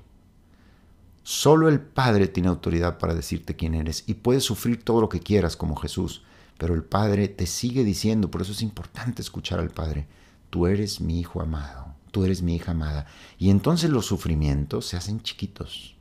Solo 1.23 1.69
el 1.69 1.79
Padre 1.79 2.27
tiene 2.27 2.49
autoridad 2.49 2.97
para 2.97 3.15
decirte 3.15 3.55
quién 3.55 3.75
eres 3.75 4.03
y 4.07 4.15
puedes 4.15 4.43
sufrir 4.43 4.83
todo 4.83 5.01
lo 5.01 5.09
que 5.09 5.21
quieras 5.21 5.55
como 5.55 5.75
Jesús, 5.75 6.23
pero 6.57 6.73
el 6.73 6.83
Padre 6.83 7.27
te 7.27 7.47
sigue 7.47 7.83
diciendo, 7.83 8.29
por 8.29 8.41
eso 8.41 8.51
es 8.51 8.61
importante 8.61 9.21
escuchar 9.21 9.59
al 9.59 9.69
Padre, 9.69 10.07
tú 10.49 10.67
eres 10.67 11.01
mi 11.01 11.19
hijo 11.19 11.41
amado, 11.41 11.95
tú 12.11 12.25
eres 12.25 12.41
mi 12.41 12.55
hija 12.55 12.71
amada. 12.71 13.07
Y 13.39 13.49
entonces 13.49 13.89
los 13.89 14.05
sufrimientos 14.05 14.85
se 14.85 14.97
hacen 14.97 15.21
chiquitos 15.21 15.93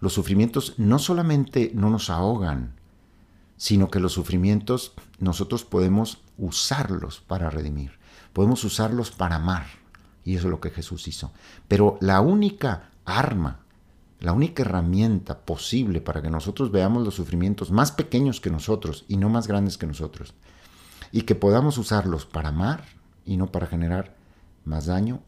los 0.00 0.12
sufrimientos 0.12 0.74
no 0.78 0.98
solamente 0.98 1.72
no 1.74 1.90
nos 1.90 2.10
ahogan, 2.10 2.74
sino 3.56 3.90
que 3.90 4.00
los 4.00 4.12
sufrimientos 4.12 4.92
nosotros 5.18 5.64
podemos 5.64 6.22
usarlos 6.36 7.20
para 7.20 7.50
redimir, 7.50 7.98
podemos 8.32 8.62
usarlos 8.64 9.10
para 9.10 9.36
amar. 9.36 9.66
Y 10.24 10.36
eso 10.36 10.46
es 10.46 10.50
lo 10.50 10.60
que 10.60 10.70
Jesús 10.70 11.08
hizo. 11.08 11.32
Pero 11.68 11.96
la 12.00 12.20
única 12.20 12.90
arma, 13.04 13.60
la 14.20 14.32
única 14.32 14.62
herramienta 14.62 15.40
posible 15.40 16.00
para 16.00 16.22
que 16.22 16.30
nosotros 16.30 16.72
veamos 16.72 17.04
los 17.04 17.14
sufrimientos 17.14 17.70
más 17.70 17.92
pequeños 17.92 18.40
que 18.40 18.50
nosotros 18.50 19.04
y 19.08 19.16
no 19.16 19.28
más 19.28 19.46
grandes 19.46 19.78
que 19.78 19.86
nosotros, 19.86 20.34
y 21.12 21.22
que 21.22 21.34
podamos 21.34 21.78
usarlos 21.78 22.26
para 22.26 22.48
amar 22.48 22.84
y 23.24 23.36
no 23.36 23.52
para 23.52 23.66
generar 23.66 24.16
más 24.64 24.86
daño, 24.86 25.20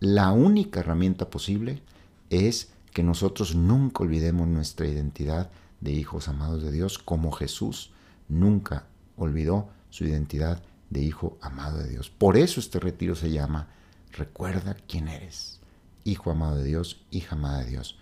la 0.00 0.32
única 0.32 0.80
herramienta 0.80 1.30
posible 1.30 1.82
es 2.30 2.72
que 2.92 3.02
nosotros 3.02 3.54
nunca 3.54 4.02
olvidemos 4.02 4.46
nuestra 4.46 4.86
identidad 4.86 5.50
de 5.80 5.92
hijos 5.92 6.28
amados 6.28 6.62
de 6.62 6.72
Dios, 6.72 6.98
como 6.98 7.32
Jesús 7.32 7.92
nunca 8.28 8.86
olvidó 9.16 9.68
su 9.90 10.04
identidad 10.04 10.62
de 10.90 11.02
hijo 11.02 11.38
amado 11.40 11.78
de 11.78 11.88
Dios. 11.88 12.10
Por 12.10 12.36
eso 12.36 12.60
este 12.60 12.78
retiro 12.80 13.14
se 13.14 13.30
llama 13.30 13.68
Recuerda 14.12 14.76
quién 14.88 15.08
eres, 15.08 15.60
hijo 16.04 16.30
amado 16.30 16.56
de 16.56 16.64
Dios, 16.64 17.04
hija 17.10 17.34
amada 17.34 17.64
de 17.64 17.70
Dios. 17.70 17.98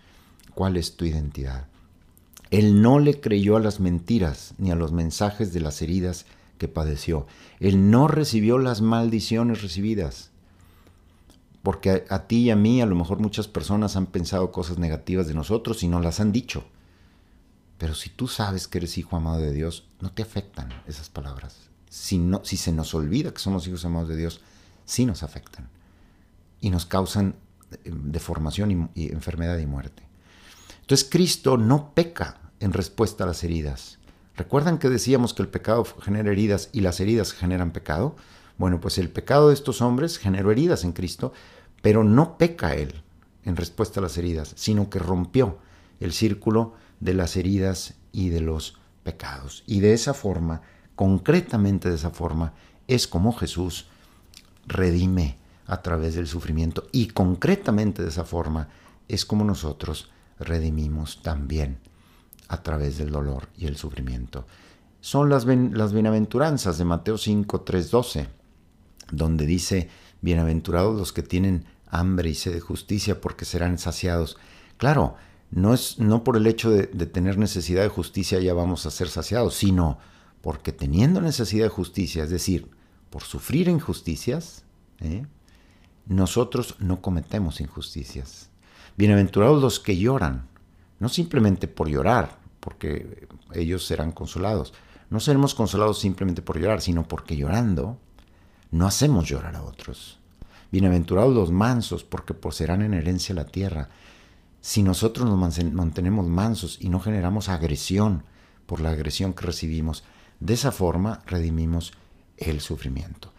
¿Cuál 0.55 0.77
es 0.77 0.95
tu 0.95 1.05
identidad? 1.05 1.67
Él 2.51 2.81
no 2.81 2.99
le 2.99 3.19
creyó 3.19 3.55
a 3.55 3.59
las 3.59 3.79
mentiras 3.79 4.53
ni 4.57 4.71
a 4.71 4.75
los 4.75 4.91
mensajes 4.91 5.53
de 5.53 5.59
las 5.59 5.81
heridas 5.81 6.25
que 6.57 6.67
padeció. 6.67 7.25
Él 7.59 7.89
no 7.89 8.07
recibió 8.07 8.59
las 8.59 8.81
maldiciones 8.81 9.61
recibidas 9.61 10.31
porque 11.63 12.05
a, 12.09 12.27
ti 12.27 12.39
y 12.39 12.49
a 12.51 12.57
mí 12.57 12.81
a 12.81 12.85
lo 12.85 12.93
mejor 12.93 13.19
muchas 13.19 13.47
personas 13.47 13.95
han 13.95 14.07
pensado 14.07 14.51
cosas 14.51 14.77
negativas 14.77 15.27
de 15.27 15.33
nosotros 15.33 15.81
y 15.81 15.87
no 15.87 16.01
las 16.01 16.19
han 16.19 16.33
dicho. 16.33 16.65
Pero 17.77 17.95
si 17.95 18.09
tú 18.09 18.27
sabes 18.27 18.67
que 18.67 18.79
eres 18.79 18.97
hijo 18.97 19.15
amado 19.15 19.39
de 19.39 19.53
Dios, 19.53 19.87
no 20.01 20.11
te 20.11 20.21
afectan 20.21 20.69
esas 20.87 21.09
palabras. 21.09 21.69
Si, 21.89 22.17
no, 22.17 22.43
si 22.43 22.57
se 22.57 22.73
nos 22.73 22.93
olvida 22.93 23.33
que 23.33 23.39
somos 23.39 23.65
hijos 23.65 23.85
amados 23.85 24.09
de 24.09 24.17
Dios, 24.17 24.41
sí 24.83 25.05
nos 25.05 25.23
afectan. 25.23 25.69
Y 26.59 26.69
nos 26.69 26.85
causan 26.85 27.35
eh, 27.71 27.77
deformación 27.85 28.89
y, 28.93 29.01
y 29.05 29.11
enfermedad 29.13 29.57
y 29.57 29.65
muerte. 29.65 30.03
Entonces 30.93 31.09
Cristo 31.09 31.57
no 31.57 31.95
peca 31.95 32.37
en 32.59 32.71
respuesta 32.71 33.23
a 33.23 33.27
las 33.27 33.43
heridas. 33.43 33.97
¿Recuerdan 34.35 34.77
que 34.77 34.89
decíamos 34.89 35.33
que 35.33 35.41
el 35.41 35.47
pecado 35.47 35.83
genera 35.85 36.31
heridas 36.31 36.69
y 36.71 36.81
las 36.81 36.99
heridas 36.99 37.33
generan 37.33 37.71
pecado? 37.71 38.15
Bueno, 38.59 38.79
pues 38.79 38.99
el 38.99 39.09
pecado 39.09 39.47
de 39.47 39.55
estos 39.55 39.81
hombres 39.81 40.19
generó 40.19 40.51
heridas 40.51 40.83
en 40.83 40.91
Cristo, 40.91 41.33
pero 41.81 42.03
no 42.03 42.37
peca 42.37 42.75
él 42.75 43.01
en 43.43 43.55
respuesta 43.55 44.01
a 44.01 44.03
las 44.03 44.19
heridas, 44.19 44.53
sino 44.55 44.91
que 44.91 44.99
rompió 44.99 45.57
el 45.99 46.13
círculo 46.13 46.75
de 46.99 47.15
las 47.15 47.37
heridas 47.37 47.95
y 48.11 48.29
de 48.29 48.41
los 48.41 48.77
pecados. 49.01 49.63
Y 49.65 49.79
de 49.79 49.93
esa 49.93 50.13
forma, 50.13 50.61
concretamente 50.95 51.89
de 51.89 51.95
esa 51.95 52.11
forma, 52.11 52.53
es 52.87 53.07
como 53.07 53.33
Jesús 53.33 53.87
redime 54.67 55.39
a 55.65 55.81
través 55.81 56.13
del 56.13 56.27
sufrimiento. 56.27 56.85
Y 56.91 57.07
concretamente 57.07 58.03
de 58.03 58.09
esa 58.09 58.25
forma 58.25 58.67
es 59.07 59.25
como 59.25 59.43
nosotros 59.43 60.11
redimimos 60.43 61.21
también 61.21 61.79
a 62.47 62.61
través 62.61 62.97
del 62.97 63.11
dolor 63.11 63.49
y 63.57 63.65
el 63.65 63.77
sufrimiento. 63.77 64.45
Son 65.01 65.29
las, 65.29 65.45
las 65.45 65.93
bienaventuranzas 65.93 66.77
de 66.77 66.85
Mateo 66.85 67.17
5, 67.17 67.61
3, 67.61 67.91
12 67.91 68.43
donde 69.11 69.45
dice, 69.45 69.89
bienaventurados 70.21 70.97
los 70.97 71.13
que 71.13 71.23
tienen 71.23 71.65
hambre 71.87 72.29
y 72.29 72.35
sed 72.35 72.53
de 72.53 72.59
justicia, 72.59 73.21
porque 73.21 73.45
serán 73.45 73.77
saciados. 73.77 74.37
Claro, 74.77 75.15
no 75.51 75.73
es 75.73 75.99
no 75.99 76.23
por 76.23 76.37
el 76.37 76.47
hecho 76.47 76.71
de, 76.71 76.87
tener 76.87 77.37
necesidad 77.37 77.83
de 77.83 77.89
justicia 77.89 78.39
ya 78.39 78.53
vamos 78.53 78.85
a 78.85 78.91
ser 78.91 79.07
saciados, 79.07 79.55
sino 79.55 79.99
porque 80.41 80.71
teniendo 80.71 81.21
necesidad 81.21 81.65
de 81.65 81.69
justicia, 81.69 82.23
es 82.23 82.29
decir, 82.29 82.69
por 83.09 83.23
sufrir 83.23 83.69
injusticias, 83.69 84.63
¿eh? 84.99 85.25
nosotros 86.07 86.75
no 86.79 87.01
cometemos 87.01 87.61
injusticias. 87.61 88.49
Bienaventurados 88.95 89.61
los 89.61 89.79
que 89.79 89.97
lloran, 89.97 90.47
no 90.99 91.09
simplemente 91.09 91.67
por 91.67 91.89
llorar, 91.89 92.37
porque 92.59 93.27
ellos 93.53 93.85
serán 93.85 94.11
consolados, 94.11 94.73
no 95.09 95.19
seremos 95.19 95.55
consolados 95.55 95.99
simplemente 95.99 96.41
por 96.41 96.59
llorar, 96.59 96.81
sino 96.81 97.07
porque 97.07 97.35
llorando 97.35 97.97
no 98.71 98.87
hacemos 98.87 99.27
llorar 99.27 99.55
a 99.55 99.63
otros. 99.63 100.19
Bienaventurados 100.71 101.35
los 101.35 101.51
mansos, 101.51 102.03
porque 102.03 102.33
poseerán 102.33 102.81
en 102.81 102.95
herencia 102.95 103.35
la 103.35 103.45
tierra. 103.45 103.89
Si 104.59 104.81
nosotros 104.81 105.29
nos 105.29 105.59
mantenemos 105.71 106.25
mansos 106.27 106.79
y 106.81 106.89
no 106.89 106.99
generamos 106.99 107.49
agresión 107.49 108.23
por 108.65 108.81
la 108.81 108.89
agresión 108.89 109.33
que 109.33 109.45
recibimos, 109.45 110.03
de 110.39 110.55
esa 110.55 110.71
forma 110.71 111.21
redimimos 111.27 111.93
el 112.37 112.59
sufrimiento. 112.61 113.31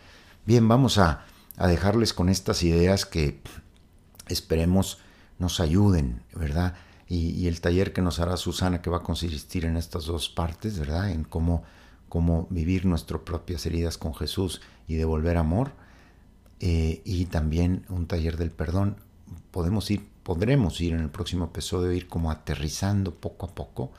Bien, 0.46 0.68
vamos 0.68 0.98
a, 0.98 1.24
dejarles 1.58 2.12
con 2.12 2.28
estas 2.28 2.62
ideas 2.62 3.06
que 3.06 3.40
esperemos 4.28 4.98
nos 5.38 5.60
ayuden, 5.60 6.22
¿verdad? 6.34 6.74
Y, 7.08 7.46
el 7.46 7.60
taller 7.60 7.92
que 7.92 8.02
nos 8.02 8.18
hará 8.18 8.36
Susana, 8.36 8.80
que 8.80 8.90
va 8.90 8.98
a 8.98 9.02
consistir 9.02 9.66
en 9.66 9.76
estas 9.76 10.06
dos 10.06 10.28
partes, 10.28 10.78
¿verdad? 10.78 11.10
En 11.10 11.24
cómo, 11.24 11.62
cómo 12.08 12.46
vivir 12.50 12.86
nuestras 12.86 13.20
propias 13.22 13.66
heridas 13.66 13.98
con 13.98 14.14
Jesús 14.14 14.62
y 14.88 14.94
devolver 14.94 15.36
amor. 15.36 15.72
Eh, 16.60 17.02
y 17.04 17.26
también 17.26 17.84
un 17.88 18.06
taller 18.06 18.36
del 18.36 18.50
perdón. 18.50 18.96
Podemos 19.50 19.90
ir, 19.90 20.08
podremos 20.22 20.80
ir 20.80 20.94
en 20.94 21.00
el 21.00 21.10
próximo 21.10 21.46
episodio, 21.46 21.92
ir 21.92 22.08
como 22.08 22.30
aterrizando 22.30 23.14
poco 23.14 23.46
a 23.46 23.54
poco 23.54 23.92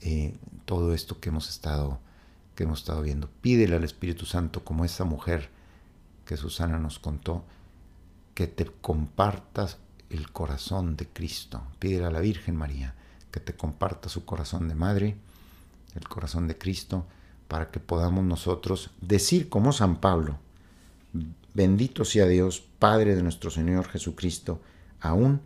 eh, 0.00 0.34
todo 0.64 0.94
esto 0.94 1.20
que 1.20 1.28
hemos 1.28 1.48
estado 1.50 2.00
que 2.60 2.64
hemos 2.64 2.80
estado 2.80 3.00
viendo. 3.00 3.30
Pídele 3.40 3.76
al 3.76 3.84
Espíritu 3.84 4.26
Santo, 4.26 4.64
como 4.64 4.84
esa 4.84 5.04
mujer 5.04 5.48
que 6.26 6.36
Susana 6.36 6.78
nos 6.78 6.98
contó, 6.98 7.42
que 8.34 8.46
te 8.46 8.66
compartas 8.66 9.78
el 10.10 10.30
corazón 10.30 10.96
de 10.96 11.06
Cristo. 11.06 11.62
Pídele 11.78 12.06
a 12.06 12.10
la 12.10 12.20
Virgen 12.20 12.56
María 12.56 12.94
que 13.30 13.40
te 13.40 13.54
comparta 13.54 14.08
su 14.08 14.24
corazón 14.24 14.68
de 14.68 14.74
madre, 14.74 15.16
el 15.94 16.08
corazón 16.08 16.48
de 16.48 16.58
Cristo, 16.58 17.06
para 17.48 17.70
que 17.70 17.80
podamos 17.80 18.24
nosotros 18.24 18.90
decir 19.00 19.48
como 19.48 19.72
San 19.72 20.00
Pablo, 20.00 20.38
bendito 21.54 22.04
sea 22.04 22.26
Dios, 22.26 22.62
Padre 22.78 23.14
de 23.14 23.22
nuestro 23.22 23.50
Señor 23.50 23.88
Jesucristo, 23.88 24.60
aún 25.00 25.40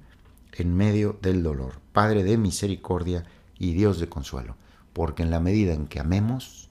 en 0.53 0.75
medio 0.75 1.19
del 1.23 1.43
dolor, 1.43 1.81
Padre 1.93 2.25
de 2.25 2.37
misericordia 2.37 3.25
y 3.59 3.73
Dios 3.73 3.99
de 4.01 4.09
consuelo, 4.09 4.57
porque 4.93 5.23
en 5.23 5.31
la 5.31 5.41
medida 5.41 5.73
en 5.73 5.87
que 5.87 6.01
amemos 6.01 6.69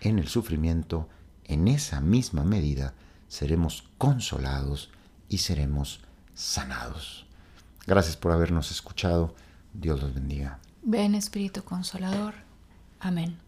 en 0.00 0.18
el 0.18 0.28
sufrimiento, 0.28 1.08
en 1.44 1.68
esa 1.68 2.00
misma 2.00 2.44
medida 2.44 2.94
seremos 3.26 3.84
consolados 3.98 4.90
y 5.28 5.38
seremos 5.38 6.00
sanados. 6.34 7.27
Gracias 7.88 8.18
por 8.18 8.32
habernos 8.32 8.70
escuchado. 8.70 9.34
Dios 9.72 10.02
los 10.02 10.12
bendiga. 10.12 10.58
Ven 10.82 11.14
Espíritu 11.14 11.64
Consolador. 11.64 12.34
Amén. 13.00 13.38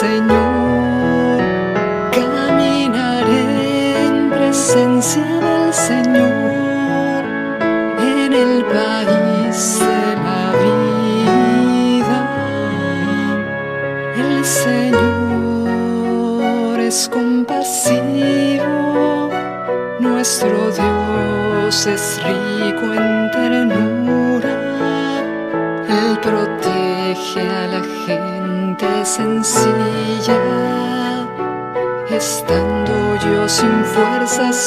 Señor, 0.00 1.40
caminaré 2.12 4.06
en 4.06 4.28
presencia 4.28 5.24
del 5.24 5.72
Señor 5.72 6.35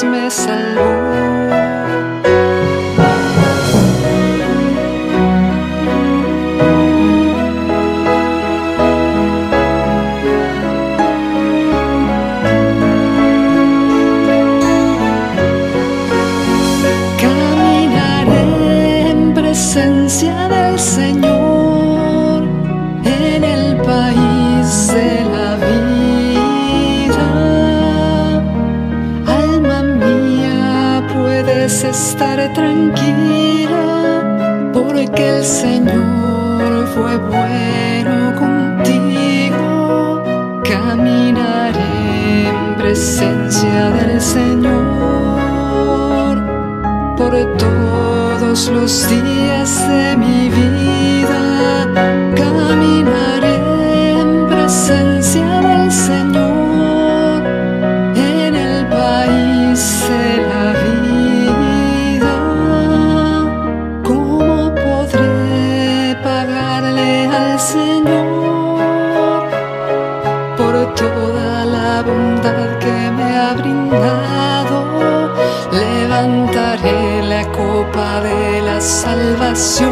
fuerzas 0.02 0.76
me 0.76 0.89
presencia 42.90 43.92
del 43.92 44.20
Señor 44.20 44.74
por 47.16 47.56
todos 47.58 48.68
los 48.70 49.08
días 49.08 49.88
de 49.88 50.18
mi 50.18 50.50
vida. 50.50 50.89
fácil 79.60 79.89